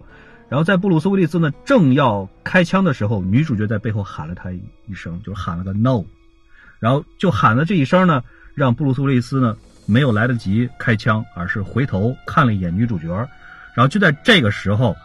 [0.50, 6.04] 然后在布鲁斯威利斯呢正要开枪的时候，女主角在背后喊了他一声，就是喊了个 no，
[6.80, 8.24] 然后就喊了这一声呢，
[8.56, 13.08] 让布鲁斯威利斯呢没有来得及开枪，而是回头看了一眼女主角，
[13.76, 14.95] 然后就在这个时候，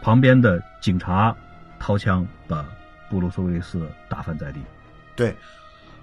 [0.00, 1.34] 旁边的警察
[1.80, 2.64] 掏枪把
[3.10, 4.60] 布鲁斯威利斯打翻在地。
[5.16, 5.34] 对，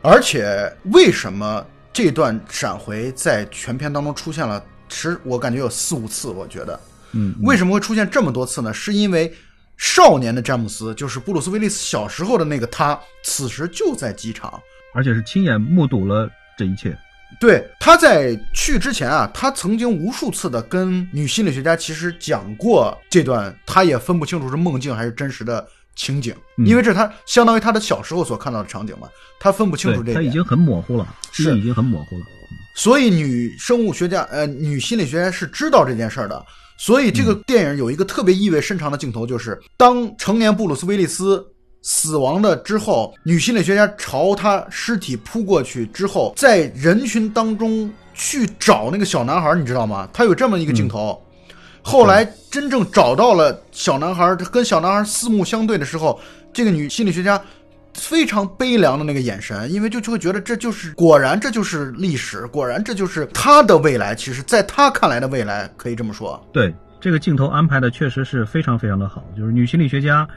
[0.01, 4.63] 而且为什么这段闪回在全片当中出现了？
[4.89, 6.77] 其实我感觉有四五次，我觉得
[7.13, 8.73] 嗯，为什么会出现这么多次呢？
[8.73, 9.33] 是因为
[9.77, 14.61] 少年的詹姆斯，就是布鲁斯威利斯小时候的那个他，此时就在机场。
[14.93, 16.97] 而且是亲眼目睹了这一切。
[17.39, 29.07] 对，他在去之前啊，他曾经无数次的跟女心理学家其实讲过这段，他也分不清楚是梦境还是真实的情景，嗯因为这是他相当于他的小时候所看到的场景嘛，
[29.39, 30.25] 他分不清楚这对，一点。
[30.25, 32.25] 他已经很模糊了，是已经很模糊了。
[32.75, 36.45] 所以女生物学家，呃，女心理学家是知道这件事儿的。
[36.83, 41.45] 所以这个电影有一个特别意味深长的镜头，就是当成年布鲁斯威利斯
[41.83, 50.09] 死亡的之后，女心理学家朝他尸体扑过去之后，在人群当中去找那个小男孩，你知道吗？
[50.11, 51.21] 他有这么一个镜头。
[51.83, 56.19] 后来真正找到了小男孩，跟小男孩四目相对的时候，
[56.51, 57.39] 这个女心理学家
[57.93, 64.15] 非常悲凉的那个眼神，因为就就会觉得这就是果然这就是历史，果然这就是他的未来。
[64.15, 66.41] 其实，在他看来的未来，可以这么说。
[66.53, 69.23] 对，这个镜头安排的确实是非常非常的好。
[69.37, 70.27] 就是女心理学家，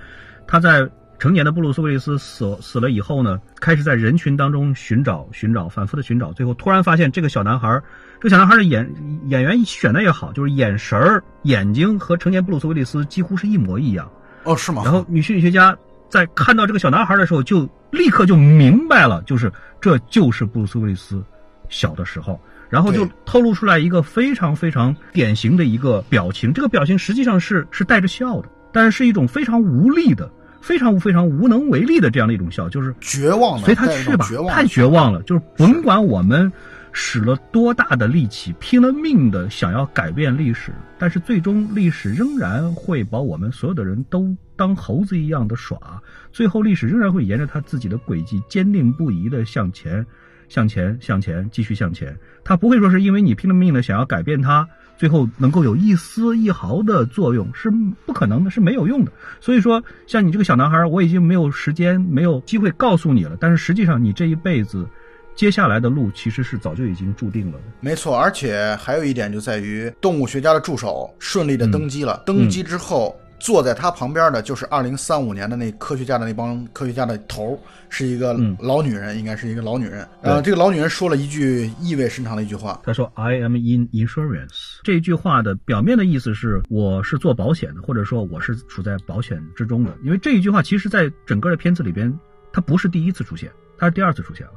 [0.46, 0.88] 她在
[1.18, 7.80] 成年的布鲁斯威利斯死死了以后呢，开始在人群当中寻找、寻找、反复的寻找，最后突然发现这个小男孩，
[8.20, 8.92] 这个小男孩的演
[9.28, 14.11] 演员选的也好，就是眼神儿、眼睛和成年布鲁斯威利斯几乎是一模一样。
[14.42, 14.82] 哦，是吗？
[14.84, 15.74] 然后女心理学家
[16.14, 21.20] 在看到这个小男孩的时候，就立刻就明白了，就是这就是布鲁斯威利斯
[21.68, 22.40] 小的时候，
[22.70, 35.20] 然后就透露出来一个非常非常典型的一个表情，这个表情实际上是是带着笑的，但是是一种非常无力的、非常非常无能为力的这样的一种笑，就是绝望的，随他带着一去吧太绝望了。
[35.24, 36.52] 就是甭管我们
[36.92, 46.02] 使了多大的力气，拼了命的想要改变历史，但是最终历史仍然会把我们所有的人都当猴子一样的耍，
[46.32, 50.05] 最后历史仍然会沿着他自己的轨迹坚定不移的向前。
[50.46, 52.14] 向前，向前，继续向前。
[52.44, 57.70] 他不会说是因为你拼了命的想要改变他，最后能够有一丝一毫的作用，是
[58.05, 59.11] 不可能的，是没有用的。
[59.40, 63.38] 所以说，像你这个小男孩，我已经没有时间、没有机会告诉你了。
[63.40, 64.86] 但是实际上，你这一辈子
[65.34, 67.59] 接下来的路其实是早就已经注定了。
[67.80, 72.22] 没错，而且还有一点就在于动物学家的助手顺利的登基了。
[72.26, 80.09] 登基之后，坐在他旁边的就是二零三五年的那科学家的那帮科学家的头，是一个嗯老女人，应该是一个老女人。
[80.22, 89.95] 对呃，这个老女人说了一句意味深长的一句话，她说 “I am in insurance” 这句话的表面的意思是我是做保险的，或者说我是处在保险之中的。
[90.03, 92.18] 因为这一句话其实在整个的片子里边，
[92.51, 94.55] 它不是第一次出现，它是第二次出现了。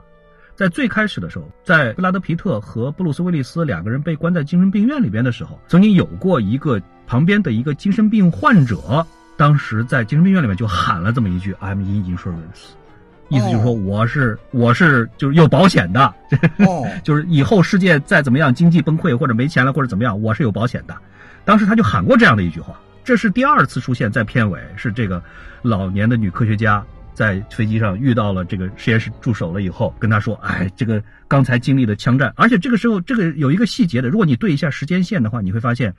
[0.55, 9.05] 在最开始的时候，在布拉德皮特和布鲁斯威利斯两个人被关在精神病院里边的时候，曾经有过一个旁边的一个精神病患者，
[9.37, 12.75] 当时在精神病院里面就喊了这么一句 “I'm in insurance”，
[13.29, 16.13] 意思就是说我是我是就是有保险的，
[16.59, 20.95] 哦， 就是以后世界再怎么样，经济崩溃或者没钱了或者怎么样，我是有保险的。
[21.45, 25.23] 当时他就喊过这样的一句话，这是第二次出现在片尾，是这个
[25.61, 26.83] 老年的女科学家
[27.13, 35.93] 在飞机上遇到了这个实验室助手了以后，跟他说：“哎，这个刚才经历的枪战，而且这个时候这个有一个细节的，如果你对一下时间线的话，你会发现，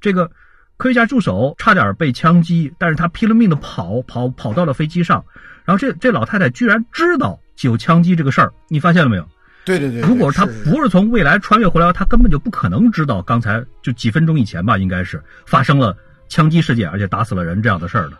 [0.00, 0.30] 这个
[0.76, 5.24] 科学家助手差点被枪击，但是他拼了命的跑跑跑到了飞机上，
[5.64, 9.28] 然后这这老太太居然知道有枪击这个事儿，你发现了没有？
[9.64, 15.96] 对对对，对如果他不是从未来穿越回来，他根本就不可能知道刚才就几分钟以前吧，应该是发生了
[16.28, 18.18] 枪击事件，而且打死了人这样的事儿的。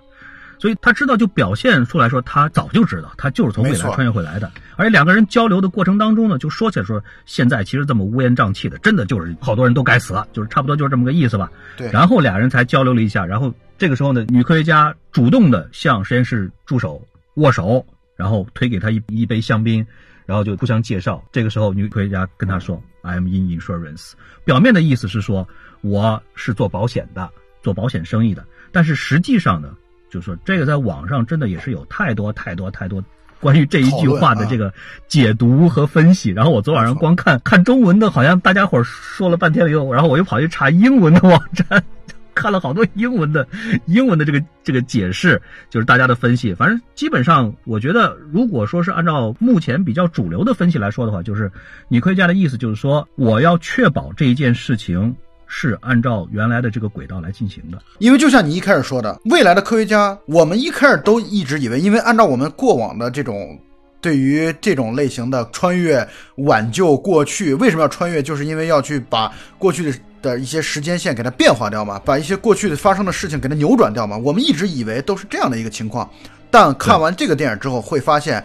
[0.65, 4.51] 所以他知道就表现出来说，他早就知道，他就是从未来穿越回来的。
[4.77, 11.53] 而且两个人交流的过程当中呢，就说起来说，现在其实这么乌烟瘴气的，真的就是好多人都该死，就是差不多就是这么个意思吧。
[11.77, 17.85] 对然后俩人才交流了一下，然后这个时候呢，女科学家主动的向实验室助手握手，
[18.17, 19.87] 然后推给他一一杯香槟，
[20.25, 21.23] 然后就互相介绍。
[21.31, 24.12] 这个时候，女科学家跟他说：“I'm in insurance。”
[24.47, 25.47] 表面的意思是说
[25.83, 27.29] 我是做保险的，
[27.62, 28.43] 做保险生意的，
[28.73, 29.75] 但是实际上呢，
[30.15, 33.03] 就是说这个在网上真的也是有太多太多太多。
[33.41, 34.73] 关于这一句话的这个
[35.09, 41.83] 解读和分析，然后我昨晚上光看看中文的，好像大家伙说了半天了以后，然后我又跑去查英文的网站，
[42.33, 43.47] 看了好多英文的
[43.87, 46.55] 英文的这个这个解释，就是大家的分析。
[46.55, 51.51] 反正基本上，我觉得如果说是按照目前比较主流的分析来说的话，就是
[51.89, 55.17] 女科学家的意思就是说，我要确保这一件事情
[55.57, 57.78] 是按照原来的这个轨道来进行的。
[58.00, 63.57] 因为就像你一开始说的，未来的科学家，我们一开始都一直以为，因为按照我们过往的这种
[64.00, 66.07] 对于这种类型的穿越、
[66.38, 68.20] 挽救过去，为什么要穿越？
[68.20, 74.18] 就是因为要去把过去的的一些时间线给它变化掉嘛，把一些过去的发生的事情给它扭转掉嘛。
[74.18, 76.11] 我们一直以为都是这样的一个情况，
[76.50, 78.44] 但看完这个电影之后，会发现，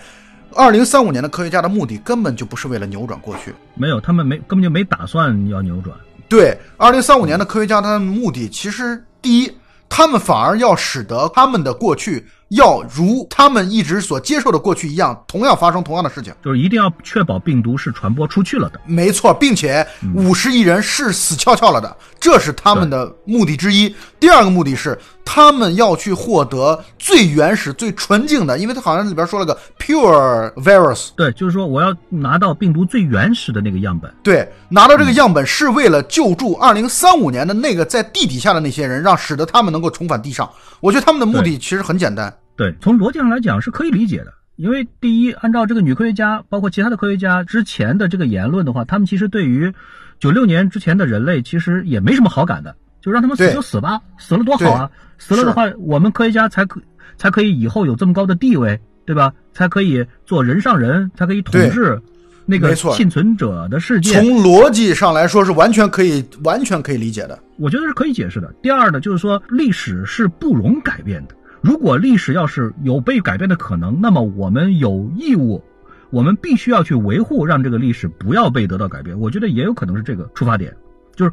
[0.53, 3.51] 二零三五年的科学家的目的根本就不是为了扭转过去。
[3.73, 5.97] 没有，他们没根本就没打算要扭转。
[6.29, 9.51] 对，二零三五年的科学家，他们的目的其实第一，
[9.89, 16.33] 他们反而要使得他们的过去要如他们一直所接受的过去一样，同样发生同样的事情。
[16.43, 18.79] 就是一定要确保病毒是传播出去了的。
[18.85, 19.85] 没错，并且
[20.15, 23.93] 五十亿人是死翘翘了的，这是他们的目的之一。
[24.19, 34.11] 第二个目的是，他们要去获得最原始、最纯净的，因为他好像里边说了个 pure virus，对，就是说我要拿到病毒最原始的那个样本。
[34.23, 40.49] 对，拿到这个样本是为了救助二零三五年的那个在地底下的那些人，让使得他们能够重返地上。
[40.81, 42.33] 我觉得他们的目的其实很简单。
[42.59, 44.33] 对，从逻辑上来讲是可以理解的。
[44.57, 49.73] 因为第一，按照这个女科学家，包括其他的科学家之前的这个言论的话，他们其实对于
[50.19, 54.91] 九六年之前的人类其实也没什么好感的，就让他们死就死吧，死了多好啊！
[55.17, 56.81] 死了的话，我们科学家才可
[57.15, 59.31] 才可以以后有这么高的地位，对吧？
[59.53, 61.97] 才可以做人上人，才可以统治
[62.45, 64.15] 那个幸存者的世界。
[64.15, 67.39] 从逻辑上来说是完全可以、完全可以理解的。
[67.57, 68.53] 我觉得是可以解释的。
[68.61, 71.35] 第二呢，就是说历史是不容改变的。
[71.61, 75.63] 如果历史要是有被改变的可能，那么我们有义务，
[76.09, 79.19] 我们必须要去维护，让这个历史不要被得到改变。
[79.19, 80.75] 我觉得也有可能是这个出发点，
[81.15, 81.31] 就是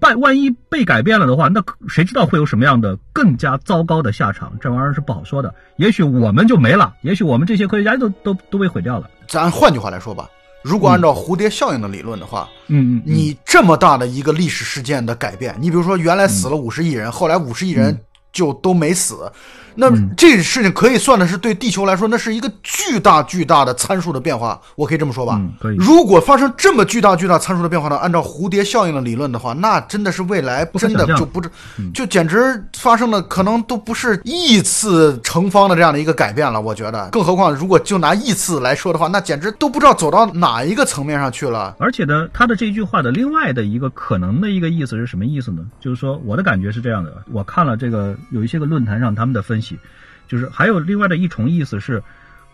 [0.00, 4.52] 万万一被改变了的话，那谁知道会有什么样的更加糟糕的下场？
[4.60, 5.54] 这玩意儿是不好说的。
[5.76, 9.08] 也许我们就没了，也许我们这些科学家都都都被毁掉了。
[9.28, 10.28] 咱换句话来说吧，
[10.62, 17.98] 如果按照蝴蝶效应的理论的话，嗯嗯，你这么大的一个历史事件的改变，你比如说原来死了五十亿人，后来五十亿人
[18.32, 19.32] 就都没死，
[19.74, 25.36] 那这事情可以算的是对地球来说，那是一个巨大巨大的参数的变化，我可以这么说吧？
[25.38, 31.50] 嗯可以如果发生这么巨大巨大参数的变化呢，按照蝴蝶效应的理论的话，那真的是未来真的就不是，
[31.92, 36.60] 就简直发生的可能都不是亿次成方的这样的一个改变了。
[36.60, 41.74] 我觉得，更何况如果就拿亿次来说的话，那简直都不知道走到哪一个层面上去了。
[41.78, 45.62] 而且呢，他的这句话的另外的一个可能的一个意思是什么意思呢？
[45.80, 49.78] 就是说，我的感觉是这样的，我看了这个有一些个论坛上他们的分析，
[50.26, 52.02] 就是还有另外的一重意思是，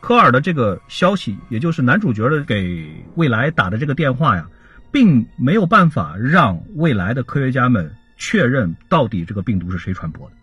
[0.01, 4.47] 科尔的这个消息，也就是男主角的给未来打的这个电话呀，
[4.91, 10.35] 并没有办法让未来的科学家们确认到底这个病毒是谁传播的。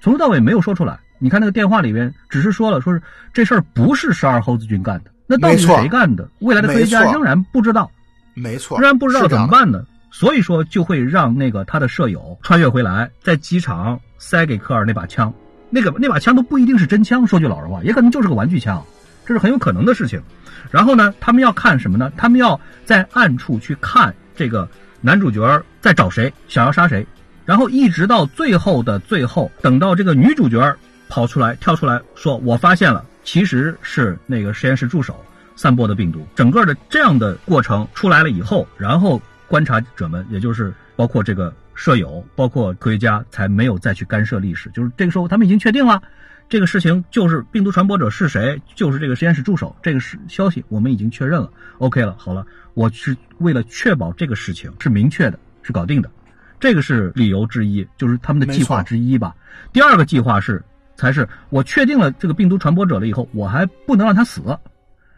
[0.00, 0.98] 从头到尾没有说出来。
[1.22, 3.02] 你看那个电话里边，只是说了，说是
[3.34, 6.26] 这事儿不是十二猴子军干的，那到底是谁干的？
[6.38, 7.90] 未来的科学家仍然不知道，
[8.32, 9.84] 没错，仍然不知道怎么办呢？
[10.10, 15.30] 所以说就会让那个他的舍友穿越回来，在机场塞给科尔那把枪，
[15.70, 18.84] 那个那把枪都不一定是真枪，说句老实话，也可能就是个玩具枪，
[19.24, 20.20] 这是很有可能的事情。
[20.70, 22.12] 然后呢，他们要看什么呢？
[22.16, 24.68] 他们要在暗处去看这个
[25.00, 27.06] 男主角在找谁，想要杀谁，
[27.44, 30.76] 然后一直到最后的最后，等到这个女主角
[31.08, 35.24] 跑出来跳出来说：“我发现了，其实是那个实验室助手
[35.56, 39.20] 散播的病毒。”整个的这样的过程出来了以后，然后。
[39.50, 44.68] 观察者们，也就是包括这个舍友，包括科学家，才没有再去干涉历史。
[44.74, 46.02] 就是这个时候，他们已经确定了
[46.46, 49.74] 这个事情，就是病毒传播者是谁，就是这个实验室助手。
[49.80, 51.50] 这个是消息，我们已经确认了。
[51.78, 56.10] OK 了，好了，我是为了确保这个事情是明确的，是搞定的。
[56.58, 59.34] 这个是理由之一，就是他们的计划之一吧。
[59.72, 60.62] 第二个计划是，
[60.96, 64.42] 才是我确定了这个病毒传播者了以后，我还不能让他死，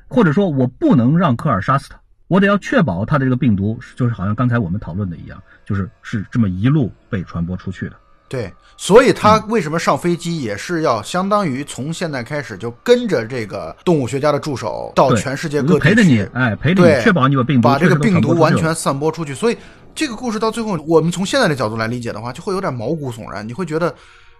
[0.06, 2.00] 或者说我不能让科尔杀死他。
[2.32, 7.96] 我得要确保他的这个病毒，就是好像刚才我们讨论的一样，就是是这么一路被传播出去的。
[8.26, 19.34] 对，所以他为什么上飞机也是要相当于从现在开始就跟着这个动物学家的助手到全世界各地陪着你，哎，陪着你，确保你把病毒把这个病毒完全散播出去。
[19.34, 19.58] 所以
[19.94, 23.46] 这个故事到最后，我们从现在的角度来理解的话，就会有点毛骨悚然。
[23.46, 23.94] 你会觉得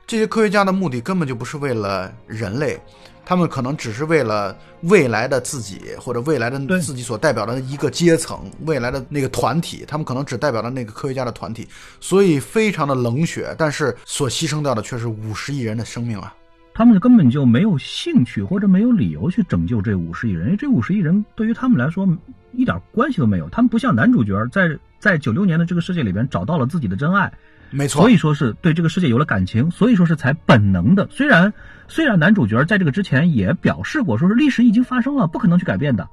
[0.06, 2.80] 这些科学家的目的根本就不是为了人类。
[3.24, 11.66] 他们可能只是为了未来的自己，或者未来的自己所代表的一个阶层，未来的那个团体，他们可能只代表了那个科学家的团体，
[12.00, 16.34] 所以非常的冷血，但是所牺牲掉的却是五十亿人的生命啊！
[16.74, 22.08] 他们根本就没有兴趣或者没有理由去拯救这五十亿人，因为这五十亿人对于他们来说
[22.52, 23.48] 一点关系都没有。
[23.50, 27.30] 他们不像男主角在在九六年的这个世界里边找到了自己的真爱。
[27.74, 31.06] 没错，所以说是对这个世界有了感情，所以说是才本能的。
[31.10, 31.52] 虽然
[31.92, 36.08] 虽然男主角在这个之前也表示过，说是历史已经发生了，不可能去改变的，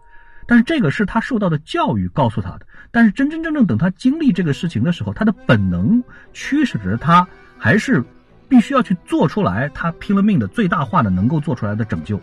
[0.46, 2.68] 但是这个是他受到的教育告诉他的。
[2.92, 6.04] 但是真真正正等他经历这个事情的时候，他的本能
[6.34, 7.26] 驱使着他，
[7.58, 8.04] 还是
[8.50, 12.20] 必须要去做出来，他拼了命的最大化的能够做出来的拯救。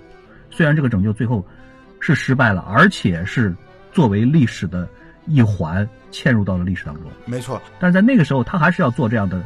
[0.50, 1.42] 虽然这个拯救最后
[1.98, 3.56] 是失败了，而且是
[3.90, 4.86] 作为历史的。
[5.28, 7.60] 一环嵌入到了历史当中，没错。
[7.80, 9.44] 但是在那个时候，他还是要做这样的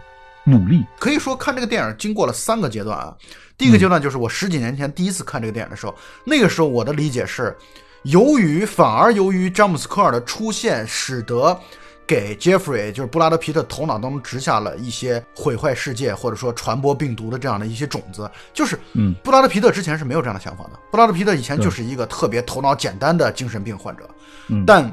[0.51, 0.85] 努力。
[0.99, 3.15] 可以说，看这个电影经过了三个阶段啊。
[3.57, 5.95] 第一个阶段就是我十几年前第一次看这个电影的时候，
[6.25, 7.55] 那个时候我的理解是，
[8.05, 11.59] 由于反而由于詹姆斯科尔的出现，使得
[12.07, 18.31] 给杰弗瑞就是布拉德皮特头脑当中植下了一些毁坏世界或者说传播病毒的这样的一些种子。
[18.55, 20.71] 就是，嗯，布拉德皮特之前是没有这样的想法的。
[20.91, 24.09] 布拉德皮特以前就是一个特别头脑简单的精神病患者，
[24.49, 24.91] 嗯，但。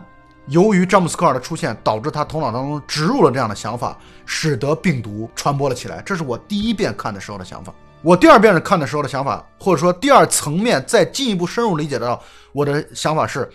[0.48, 6.02] 由于詹姆斯科尔的出现，导致他头脑当中植入了这样的想法，使得病毒传播了起来。
[6.06, 7.74] 这是我第一遍看的时候的想法。
[8.02, 12.22] 我第二遍看的时候的想法，或者说第二层面再进一步深入理解到
[12.54, 13.50] 我的想法是：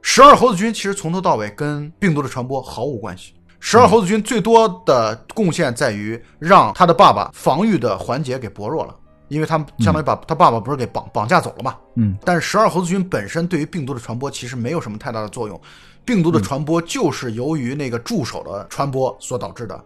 [0.00, 3.34] 十二猴子军其实从头到尾跟病毒的传播毫无关系。
[3.60, 8.94] 十二猴子军最多的贡献在于让他的爸爸防御的环节给薄弱了，
[9.28, 11.76] 因为他们相当于把他爸爸不是给绑绑架走了嘛。
[11.96, 12.16] 嗯。
[12.24, 15.60] 但是十二猴子军本身对于病毒的传播其实没有什么太大的作用。
[16.04, 19.80] 病毒的传播就是由于那个助手的传播所导致的。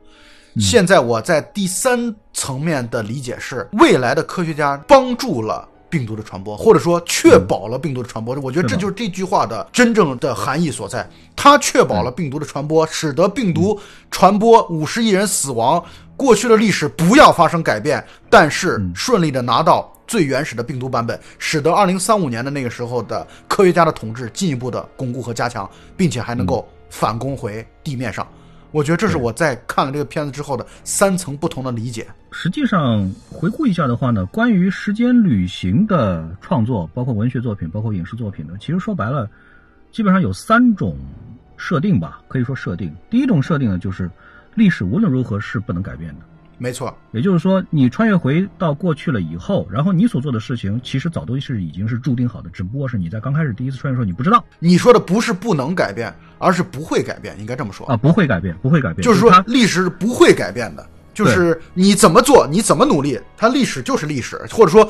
[0.59, 8.35] 现在我在第三层面的理解是，未来的科学家帮助了病毒的传播，或者说确保了病毒的传播。
[8.41, 11.07] 我觉得这就是这句话的真正的含义所在。
[11.37, 13.79] 它确保了病毒的传播，使得病毒
[14.11, 15.85] 传播五十亿人死亡，
[16.17, 19.93] 过去的历史不要发生改变，但是顺利的拿到。
[20.07, 28.27] 最原始的病毒版本，使得二零三五年的那个时候的科学家的统治进一步的巩固和加强，并且还能够反攻回地面上。
[28.73, 32.07] 我觉得这是我在看了这个片子之后的三层不同的理解。
[32.31, 39.31] 实际上回顾一下的话呢，关于时间旅行的创作，包括文学作品，包括影视作品呢，其实说白了，
[39.93, 40.97] 基本上有三种
[41.57, 42.95] 设定吧，可以说设定。
[43.09, 44.11] 第一种设定呢，就是
[44.55, 46.21] 历史无论如何是不能改变的。
[46.59, 54.43] 没错，也就是说，你穿越回到过去了以后，然后你所做的事情，其实早都是已经是注定好的，只不过是你在刚开始第一次穿越的时候你不知道。
[54.59, 60.87] 你说的不是不能改变，而是不会改变，应该这么说啊，不会改变，不会改变，就是说历史是不会改变的。
[61.17, 64.87] 就是你怎么做，你怎么努力，它历史就是历史，或者说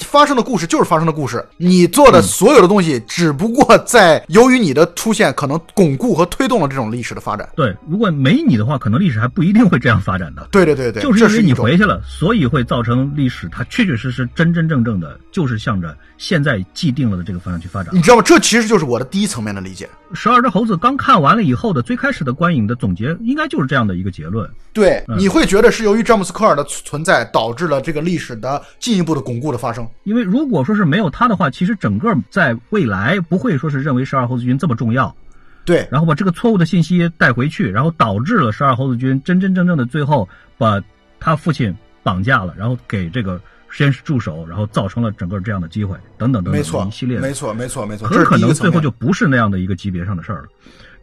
[0.00, 1.46] 发生的故事就是发生的故事。
[1.56, 7.48] 你做的所有的东西，只不过在由于你的出现，可能巩固和推动了这种历史的发展。
[7.54, 10.48] 对，如果没你的话，可能历史还不一定会这样发展的。
[10.50, 17.94] 对对对对，就是因为你回去了，所以会造成历史它确确实实、真真正正的，就是向着现在既定了的这个方向去发展。
[17.94, 18.22] 你知道吗？
[18.24, 19.88] 这其实就是我的第一层面的理解。
[20.14, 24.48] 十二只猴子刚看完了以后的最开始的观影的总结，应该就是这样的一个结论。
[24.72, 25.68] 对，你会觉得。
[25.68, 29.86] 得是由于詹姆斯科尔的存在导致了这个历史的进一步的巩固的发生。
[30.04, 35.14] 因为如果说是没有他的话，其实整个在未来不会说是认为十二猴子军这么重要。
[35.64, 40.80] 对，然后把这个错误的信息带回去，然后导致了十二猴子军真真正正的最后把
[41.20, 43.40] 他父亲绑架了，然后给这个
[43.70, 50.48] 先是助手，然后造成了整个这样的机会，等等等等没错一系列的没错，没错，没错，很可能最后就就不是那样的一个级别上的事儿了。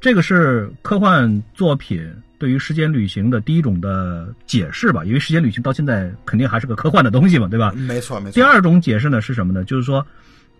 [0.01, 7.71] 这个是科幻作品对于时间旅行的第一种的解释吧，因为时间旅行到现在肯定还是个科幻的东西嘛，对吧？
[7.75, 8.33] 没错，没错。
[8.33, 9.63] 第二种解释呢是什么呢？
[9.63, 10.05] 就是说，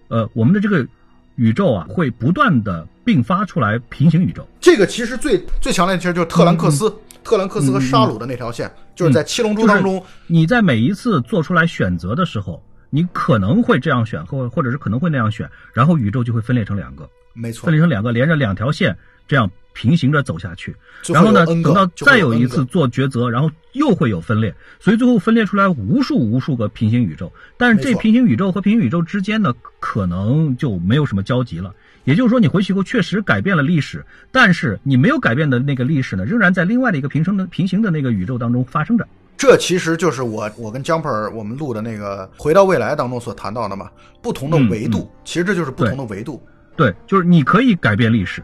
[0.08, 0.88] 呃，我们的这个
[1.36, 4.48] 宇宙啊会不断的并发出来平行宇宙。
[4.62, 6.92] 这个其实最最强烈的其实就是特兰克斯，
[7.26, 18.96] 特兰克斯和沙鲁的那条线，就是在七龙珠当中，你在每一次做出来选择的时候，你可能会这样选，或或者是可能会那样选，然后宇宙就会分裂成两个，没错分，裂成两个，连着两条线
[19.28, 20.76] 这样平行着走下去。
[21.12, 27.34] 然后呢，等到再有一次做抉择，然后又会有分裂，所以最后分裂出来无数无数个平行宇宙。
[27.58, 31.74] 但是这平行宇宙和平行宇宙之间呢，可能就没有什么交集了。
[32.06, 39.06] 也就是说，你回去以后确实改变了历史，但是你没有改变的那个历史呢，仍然在另外的一个平行的平行的那个宇宙当中发生着。
[39.38, 43.92] 这其实就是我我跟 Jumper 我们录的那个《回到未来》当中所谈到的嘛，
[44.22, 46.42] 不同的嗯维度，其实这就是不同的维度。
[46.78, 48.42] 对，就是你可以改变历史，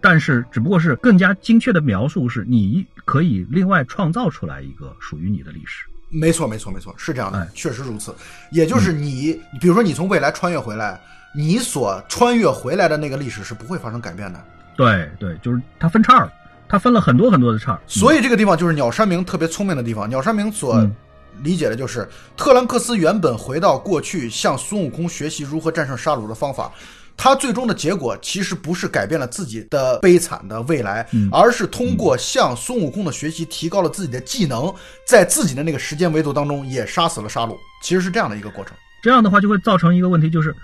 [0.00, 5.84] 但是只不过是更加精确的描述是，你可以另外创造出来一个属于你的历史。
[6.08, 8.14] 没错，没错，没错，是这样的，哎确实如此。
[8.50, 11.00] 也就是你，比如说你从未来穿越回来，
[11.34, 14.44] 你所穿越回来的那个历史是不会发生改变的。
[14.76, 16.32] 对对，就是它分叉了，
[16.68, 17.80] 它分了很多很多的叉儿。
[17.86, 20.08] 所以这个地方就是鸟山明特别聪明的地方。
[20.08, 20.94] 鸟山明所嗯
[21.42, 22.06] 理解的就是，
[22.36, 26.70] 特兰克斯原本回到过去向孙悟空学习如何战胜沙鲁的方法。
[27.14, 34.72] 他最终的结果其实不是改变了自己的悲惨的未来，嗯而是通过向孙悟空的学习，提高了自己的技能，
[35.06, 37.56] 在自己的那个时间维度当中也杀死了沙鲁。
[37.82, 38.74] 其实是这样的一个过程。
[39.02, 40.54] 这样的话就会造成一个问题，就是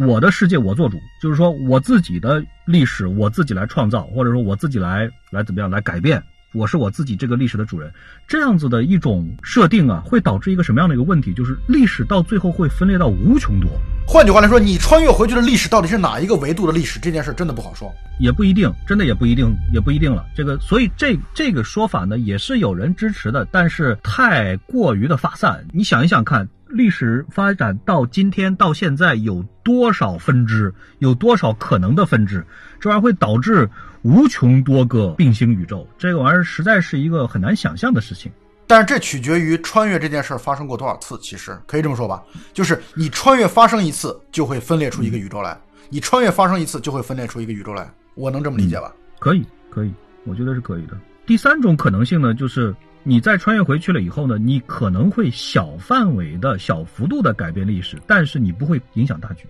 [0.00, 6.20] 我的世界我做主，就是说我自己的历史我自己来创造，或者说我自己来来怎么样来改变，
[6.52, 7.92] 我是我自己这个历史的主人。
[8.26, 11.32] 这样子的一种设定啊，会导致一个什么样的一个问题？
[11.32, 13.70] 就是历史到最后会分裂到无穷多。
[14.06, 16.98] 换句话来说，你穿越回去的历史到底是哪一个维度的历史？
[16.98, 17.90] 这件事真的不好说。
[18.20, 20.26] 也不一定，真的也不一定，也不一定了。
[20.36, 25.64] 这个，所以这这个说法呢，也是有人支持的，但是太过于的发散。
[25.72, 32.44] 你想一想看，历史发展到今天到现在有多少分支，有多少可能的分支，
[32.80, 33.70] 这玩意儿会导致
[34.02, 35.86] 无穷多个并行宇宙。
[35.96, 38.30] 这个玩意儿实在是一个很难想象的事情。
[38.66, 41.16] 但是这取决于穿越这件事儿发生过多少次。
[41.22, 42.22] 其实可以这么说吧，
[42.52, 45.56] 就是你穿越发生一次，就会分裂出一个宇宙来；
[45.90, 47.88] 你穿越发生一次，就会分裂出一个宇宙来。
[48.16, 48.92] 我能这么理解吧？
[49.20, 49.94] 可以，可以，
[50.24, 50.98] 我觉得是可以的。
[51.24, 52.74] 第三种可能性呢，就是
[53.04, 59.44] 你再穿越回去了以后呢，你可能会小范围的小幅度的改变历史，但是你不会影响大局。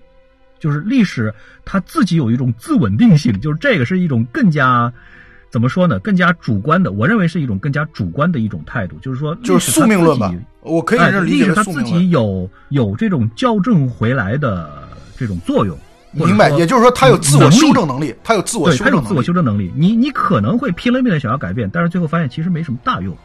[0.59, 1.33] 就是历史
[1.65, 4.93] 它自己有一种自稳定性，就是这个是一种更加
[5.51, 5.99] 怎么说呢？
[6.01, 10.33] 更加主观的，我认为是一种更加主观的一种态度，就是说就是宿命论吧。
[10.61, 11.83] 我可以理解历史它自。
[11.85, 15.79] 己有有这种校正回来的这种作用。
[16.13, 19.33] 明白，也就是说，他有自我修正能力，它有自我对，修正能力他有自我修。
[19.33, 19.73] 正能力。
[19.75, 23.17] 你你可能会拼了命的想要改变，但是最后发现其实没什么大用。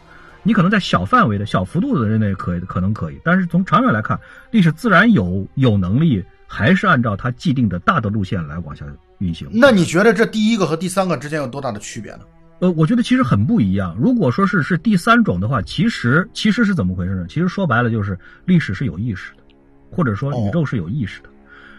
[0.43, 4.19] 你可能在小范围的小幅度的内可以可能可以，但是从长远来看，
[4.51, 8.85] 历史自然有有能力，还是按照它既定的大的路线来往下
[9.19, 9.47] 运行。
[9.51, 12.19] 那你觉得这第一个和第三个之间有多大的区别呢？
[12.59, 13.95] 呃，我觉得其实很不一样。
[13.97, 17.25] 如果说是是第三种的话，其实其实是怎么回事呢？
[17.29, 19.43] 其实说白了就是历史是有意识的，
[19.91, 21.28] 或者说宇宙是有意识的。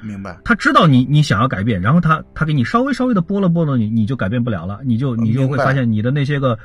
[0.02, 0.38] 明白？
[0.44, 6.58] 他知道你你想要改变，然后他他给你稍微稍微的拨了拨了你，你就改变不了了，你就你就会发现你的那些个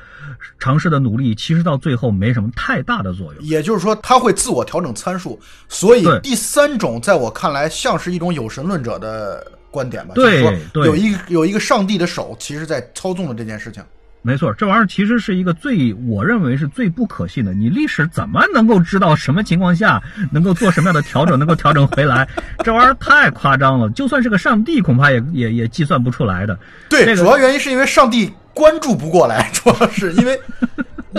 [0.58, 3.42] 尝试的努力，其实到最后没什么太大的作用。
[3.44, 5.38] 也就是说，他会自我调整参数。
[5.68, 10.14] 所以第三种，在我看来，像是一种有神论者的观点吧。
[10.14, 13.82] 对就是说对有一个有一个上帝的手，其实在操纵了这件事情。
[14.26, 17.54] 没错，这玩意儿其实是一个最我认为是最不可信的。
[17.54, 22.26] 你历史怎么能够知道什么情况下能够做什么样的调整，能够调整回来？
[22.64, 26.58] 这玩意儿太夸张了，就算是个上帝，恐怕也也也计算不出来的。
[26.88, 30.40] 对，这个主要原因是因为上帝关注不过来，主要是因为，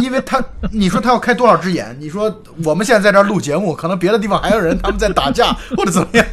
[0.01, 1.95] 因为他，你说他要开多少只眼？
[1.97, 6.25] 你说我们现在在这儿录节目，可能别的地方还有人他们在打架或者怎么样。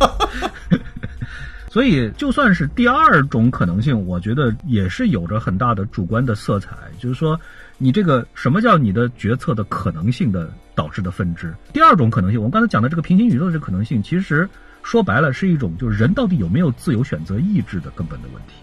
[1.75, 6.71] 所以，就算是第二种可能性，我觉得也是有着很大的主观的色彩。
[7.01, 7.37] 就是说，
[7.79, 11.53] 你这个什么叫你的决策的可能性的导致的分支？
[11.73, 14.49] 第二种可能性，我们刚才讲的这个平行宇宙的这个可能性，其实
[14.85, 18.55] 说白了是一种就是人到底有没有自由选择意志的根本的问题。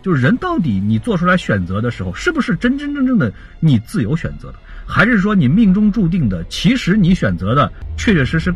[0.00, 6.44] 就是人到底你做出来选择的时候，是不是真真正正的你自由选择的，还是说你命中注定的？
[6.44, 8.54] 其实你选择的确确实实，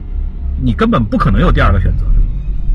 [0.63, 2.05] 你根本不可能有第二个选择。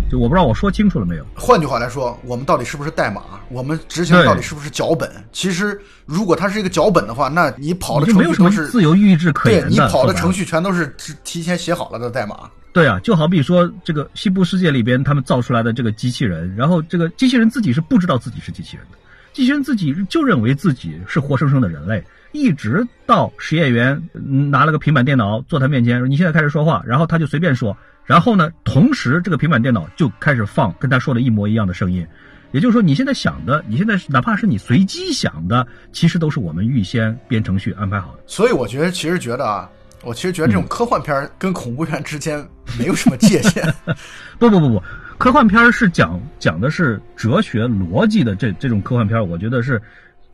[0.10, 1.26] 就我不知道我说清楚了没有？
[1.36, 3.22] 换句话来说，我们到底是不是代码？
[3.50, 5.10] 我们执行到底是不是脚本？
[5.32, 9.70] 其实，如果它是一个脚本的话，那你跑的程序都是自由意志可言的。
[9.70, 12.50] 对你跑的程序全都是提提前写好了的代码。
[12.72, 18.98] 对啊，就好比说这个西部世界里边他们造出来的这个机器人，然后这个机器人自己是不知道自己是机器人的，
[19.34, 24.02] 机器人自己就认为自己是活生生的人类，一直到实验员
[24.50, 27.76] 拿了个平板电脑坐他面前，你现在开始说话，然后他就随便说。
[28.06, 28.50] 然后呢？
[28.64, 32.04] 同时，这个平板电脑就开始放跟他说的一模一样的声音，
[32.52, 38.24] 也就是说，你现在想的，你现在哪怕是你随机想的，其实都是我们预先编程序安排好的。
[38.26, 39.70] 所以，我觉得其实觉得啊，
[40.04, 42.44] 我其实觉得这种科幻片跟恐怖片之间
[42.80, 43.64] 没有什么界限。
[44.40, 44.84] 不不不不，
[45.20, 49.80] 科幻片是讲讲的是哲学逻辑的，这这种科幻片，我觉得是。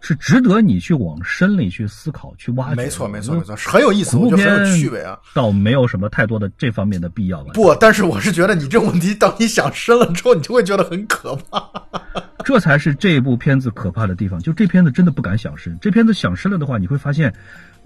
[0.05, 2.75] 是值得你去往深里去思考、去挖掘。
[2.75, 5.17] 没错，没错，没错，很有意思，我觉得很有趣味啊。
[5.33, 7.53] 倒没有什么太多的这方面的必要吧。
[7.55, 11.67] 不，但是我是觉得你这个问题，当你想深了之后，你就会觉得很可怕。
[12.45, 14.39] 这才是这部片子可怕的地方。
[14.39, 15.75] 就这片子真的不敢想深。
[15.81, 17.33] 这片子想深了的话，你会发现，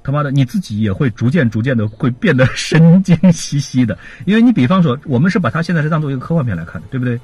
[0.03, 3.97] 他妈的你自己也会逐渐、逐渐的会变得神经兮兮的。
[4.25, 7.17] 因为你比方说，我们是把它现在是当做一个科幻片来看的，对不对？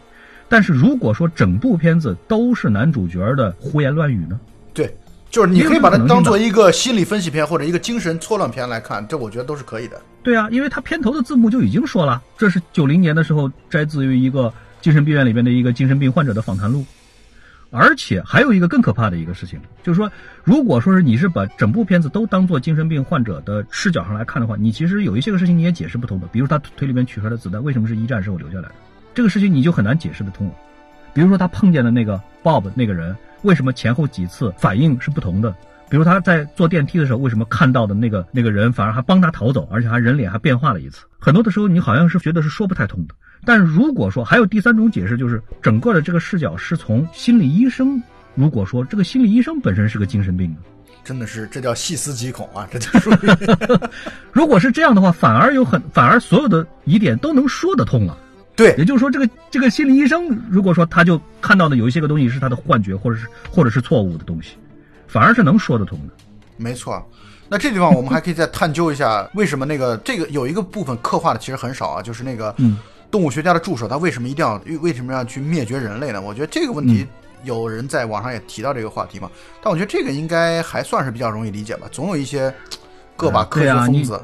[0.48, 4.40] 但是如果说整部片子都是男主角的胡言乱语呢？
[4.76, 4.96] 对，
[5.32, 10.00] 就是你可以把它当做一个心理分析片或者一个精神错乱片来看，这我觉得都是可以的。
[10.22, 16.86] 对啊，因为它片头的字幕就已经说了，这是九零年的时候摘自于一个精神病院里边的一个精神病患者的访谈录。
[17.72, 20.10] 而且还有一个更可怕的一个事情，就是说，
[20.44, 26.28] 如果说是你是把整部片子都当做精神病患者的视角上来看的话，你其实有一些个事情你也解释不通的。
[26.28, 28.76] 比如他腿里面取出来的子弹为什么是一战时候留下来的，
[29.14, 30.54] 这个事情你就很难解释得通了。
[31.14, 33.16] 比如说他碰见的那个 Bob 那个人。
[33.44, 35.54] 为什么前后几次反应是不同的？
[35.88, 41.06] 比如他在坐电梯的时候，为什么看到的那个那个人反而还帮他逃走，而且还人脸还变化了一次？
[41.20, 43.14] 很多的时候你好像是觉得是说不太通的。
[43.46, 48.02] 但如果说还有第三种解释，就是整个的这个视角是从心理医生，
[48.34, 50.58] 如果说这个心理医生本身是个精神病呢，
[51.04, 52.68] 真的是这叫细思极恐啊！
[52.72, 53.30] 这就属于，
[54.34, 58.18] 如果是这样的话，反而有很反而所有的疑点都能说得通了。
[58.56, 64.56] 对，也就是说，这个这个心理医生，如果说他就看到的有一些个东西是他的幻觉，或者是或者是错误的东西，
[65.08, 66.14] 反而是能说得通的。
[66.56, 67.06] 没错，
[67.50, 72.56] 那这地方我们还可以再探究一下，为什么那个这个有一个部分刻画的其实很少啊，就是那个
[73.12, 76.22] 动物学家的助手，他为什么一定要为什么要去灭绝人类呢？
[76.22, 77.06] 我觉得这个问题
[77.44, 79.30] 有人在网上也提到这个话题嘛，
[79.62, 82.54] 但我觉得这个应该还算是比较容易理解吧，总有一些
[83.18, 84.18] 个把科学疯子。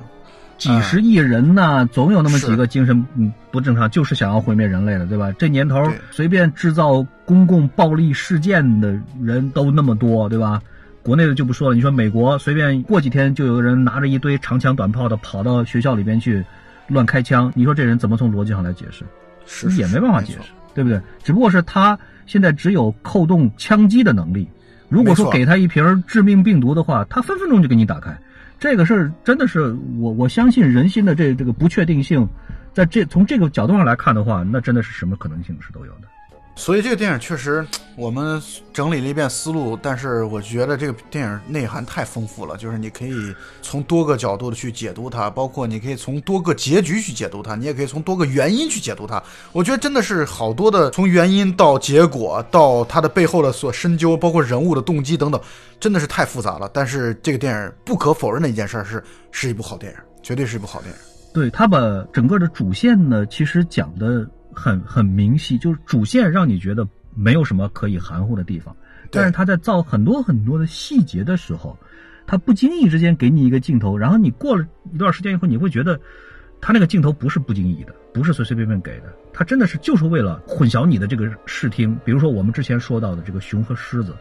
[0.61, 5.31] 几十亿人呢，总有那么几个精神嗯不正常，就是想要毁灭人类的，对吧？
[5.39, 10.61] 这年头随便制造公共暴力事件的人都那么多，对吧？
[11.01, 16.45] 国内的就不说了，你说美国随便过几天就有人拿着一堆长枪短炮的跑到学校里边去
[16.87, 19.03] 乱开枪，你说这人怎么从逻辑上来解释？
[19.47, 21.01] 是也没办法解释，对不对？
[21.23, 21.97] 只不过是他
[22.27, 24.47] 现在只有扣动枪击的能力，
[24.89, 28.15] 如果说给他一瓶致命病毒的话，他分分钟就给你打开。
[28.61, 32.29] 这个事儿真的是我我相信人心的这这个不确定性，
[32.73, 36.07] 在这从这个角度上来看的话，那真的是什么可能性是都有的。
[36.53, 37.65] 所以这个电影确实，
[37.97, 38.39] 我们
[38.71, 49.21] 整理了一遍思路，但是我觉得这个电影内涵太丰富了，就是你可以从多个角度的去解读它，包括你可以从多个结局去解读它，你也可以从多个原因去解读它。
[49.53, 55.41] 我觉得真的是好多的，从原因到结果到它的背后的所深究，包括人物的动机等等，
[55.79, 56.69] 真的是太复杂了。
[56.71, 60.97] 但是这个电影不可否认的一件事是，是一部好电影，绝对是一部好电影。
[61.33, 61.79] 对他把
[62.13, 64.27] 整个的主线呢，其实讲的。
[64.53, 68.75] 很很明细，就是主线让你觉得没有什么可以含糊的地方，
[69.09, 71.77] 但是他在造很多很多的细节的时候，
[72.25, 75.99] 他不经意之间给你一个镜头，然后你过了一段时间以后，你会觉得
[76.61, 81.97] 他那个镜头不是不经意的，不是随随便便给的，他真的是就是为了混淆你的这个视听。
[82.05, 84.15] 比如说我们之前说到的这个熊和狮子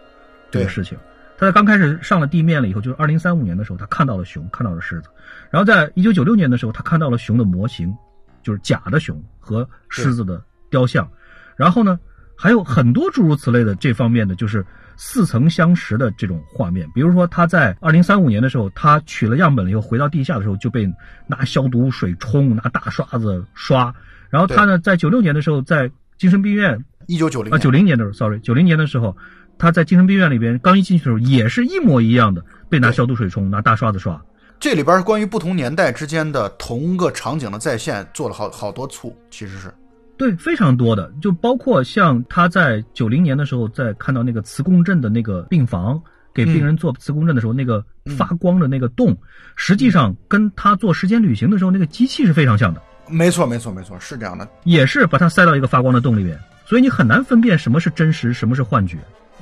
[0.50, 0.98] 这个事情，
[1.38, 5.08] 他在刚开始上了地面了以后，就是二零三五年的时候，他看到了熊，看到了狮子，
[5.50, 7.94] 然后在一九九六年的时候，他看到了熊的模型。
[8.42, 11.08] 就是假的熊和狮子的雕像，
[11.56, 11.98] 然后呢，
[12.36, 14.64] 还有很多诸如此类的这方面的，就是
[14.96, 16.88] 似曾相识的这种画面。
[16.94, 20.90] 比如说，他在二零三五年的时候，他取了样本了以后，回到地下的时候就被
[21.26, 23.94] 拿消毒水冲，拿大刷子刷。
[24.30, 29.16] 然后他呢，在九六年的时候，在精神病院，一九九零啊九零年的时候，sorry，九零年的时候，
[29.58, 34.22] 他在精神病院里边刚一进去的时候，也是一模一样的，被拿消毒水冲，拿大刷子刷。
[34.60, 39.72] 这里边关于不同年代之间的同个场景的再现做了好好多处，其实是，
[40.18, 45.98] 对，非常多的，就包括像他在九零年的时候，在看到那个磁共振的那个病房，
[46.34, 47.82] 给病人做磁共振的时候，那个
[48.18, 49.16] 发光的那个洞，
[49.56, 52.82] 实际上跟他做时间旅行的时候那个机器是非常像的。
[53.08, 54.46] 没错，没错，没错，是这样的。
[54.64, 58.98] 也是把它塞到一个发光的洞里面，所以你很难分辨什么是真实，什么是幻觉。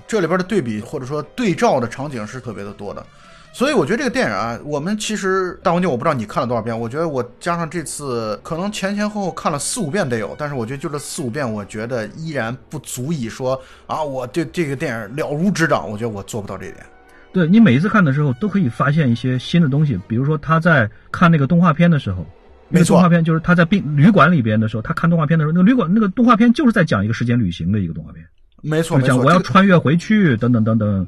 [0.07, 3.05] 这里边的对比或者说对照的场景是特别的多的。
[3.53, 6.79] 所以我觉得这个电影啊，我们其实大黄牛，我不知道你看了多少遍。
[6.79, 10.37] 我觉得我加上这次，可能前前后后看了四五遍得有。
[10.39, 15.91] 但是我觉得就这四五遍，我觉得依然不足以说啊，我对这个电影了如指掌。
[15.91, 16.87] 我觉得我做不到这一点。
[17.33, 19.99] 对你每一次看的时候，都可以发现一些新的东西。
[20.07, 22.25] 比如说他在看那个动画片的时候，
[22.69, 28.25] 没错，动画片就是他在病旅馆里边的时候，他看动画片的时候，那个旅馆那个动画片就是在讲一个时间旅行的一个动画片。
[28.63, 31.07] 没错，讲我要穿越回去，等等等等。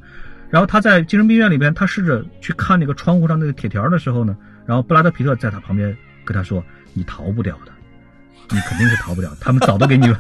[0.51, 4.37] 然后他在精神病院里边，他试着去看那个窗户上那个铁条的时候呢，
[4.67, 6.63] 然后布拉德皮特在他旁边跟他说
[6.93, 7.73] ：“你逃不掉的，
[8.51, 9.31] 你肯定是逃不了。
[9.41, 10.13] 他们早都给你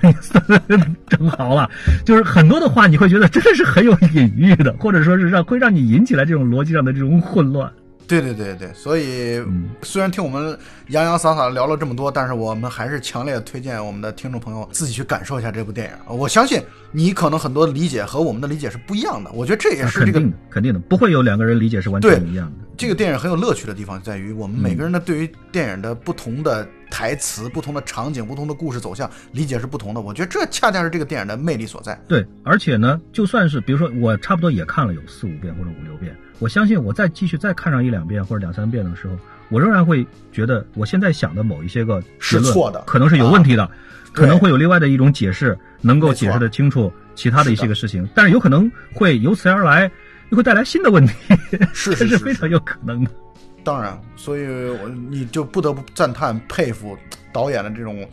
[1.08, 1.68] 整 好了。”
[2.06, 7.70] 就是很多的话，你会觉得真的是很有隐喻的，或者说是让会让你引起来这种逻辑上的这种混乱。
[8.10, 9.40] 对对对对，所以
[9.82, 10.58] 虽然听我们
[10.88, 16.16] 洋洋洒洒聊了这么多，但是我们还是强烈推荐我们的听众朋友自己去感受一下这部电影。
[16.16, 16.60] 我相信
[16.90, 20.20] 你可能很多理解和我们的理解是不一样的，我觉得这也是这个
[20.50, 22.66] 肯定的，不会有两个人理解是完全一样的。
[22.76, 30.00] 这个电影很有乐趣的地方在于，我们每个人的对于电影的不同的台词、不同的场景、不同的故事走向理解是不同的。
[30.00, 31.96] 我觉得这恰恰是这个电影的魅力所在。
[32.08, 36.16] 对，而且呢，就算是比如说我差不多也看了有四五遍或者五六遍。
[36.40, 39.14] 我相信，我再继续再看上一两遍或者两三遍的时候，
[39.50, 43.70] 我仍然会觉得我现在想的某一些个是错的，可能是有问题的，
[44.12, 49.90] 可能会有另外的一种解释能够解释的清楚其他的一些个事情，但是有可能会由此而来，
[50.30, 51.12] 又会带来新的问题，
[51.74, 53.10] 是这是非常有可能的。
[53.62, 54.46] 当然，所以
[54.82, 56.96] 我你就不得不赞叹佩服
[57.34, 58.08] 导演的这种，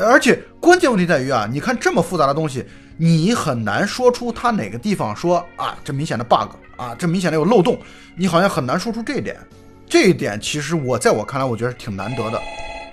[0.00, 2.64] 而且关键问题在于啊，你看这么复杂的东西，
[2.96, 6.56] 你很难说出他哪个地方说啊，这明显的 bug。
[6.76, 7.78] 啊，这明显的有漏洞，
[8.16, 9.36] 你好像很难说出这一点。
[9.86, 12.40] 这一点其实我在我看来，我觉得挺难得的。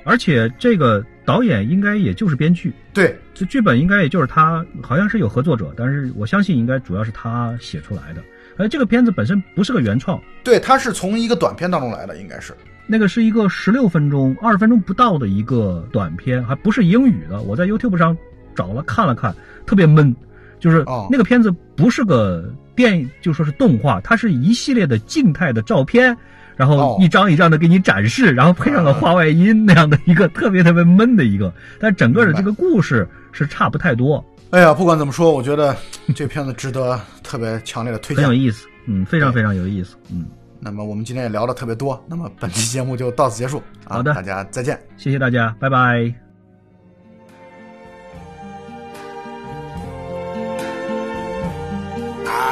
[0.03, 8.21] 而且这个导演应该也就是编剧，对，这剧本应该也就是他，好像是有合作者，但是我相信应该主要是他写出来的。
[8.57, 12.53] 而这个片子本身不是个原创，对，它是从一个短片当中来的，应该是
[12.87, 17.41] 那个是一个十六分钟、二十分钟不到的一个短片，还不是英语的。
[17.43, 18.17] 我在 YouTube 上
[18.55, 19.33] 找了看了看，
[19.65, 20.13] 特别闷，
[20.59, 22.53] 就是那个片子不是个。
[22.75, 26.15] 电就说是动画，它是一系列的静态的照片，
[26.55, 34.23] 然后一张一张的给你展示，然后配上了画外音那样的一个特别特别闷的一个，但整个的这个故事是差不太多。
[34.51, 35.75] 哎呀，不管怎么说，我觉得
[36.13, 40.25] 这片子值得特别强烈的推荐，很有意思，嗯，非常非常有意思，嗯。
[40.63, 46.30] 那么我们今天也聊的特别多，那么本期节目就到此结束，好的，大家再见，谢谢大家，拜拜。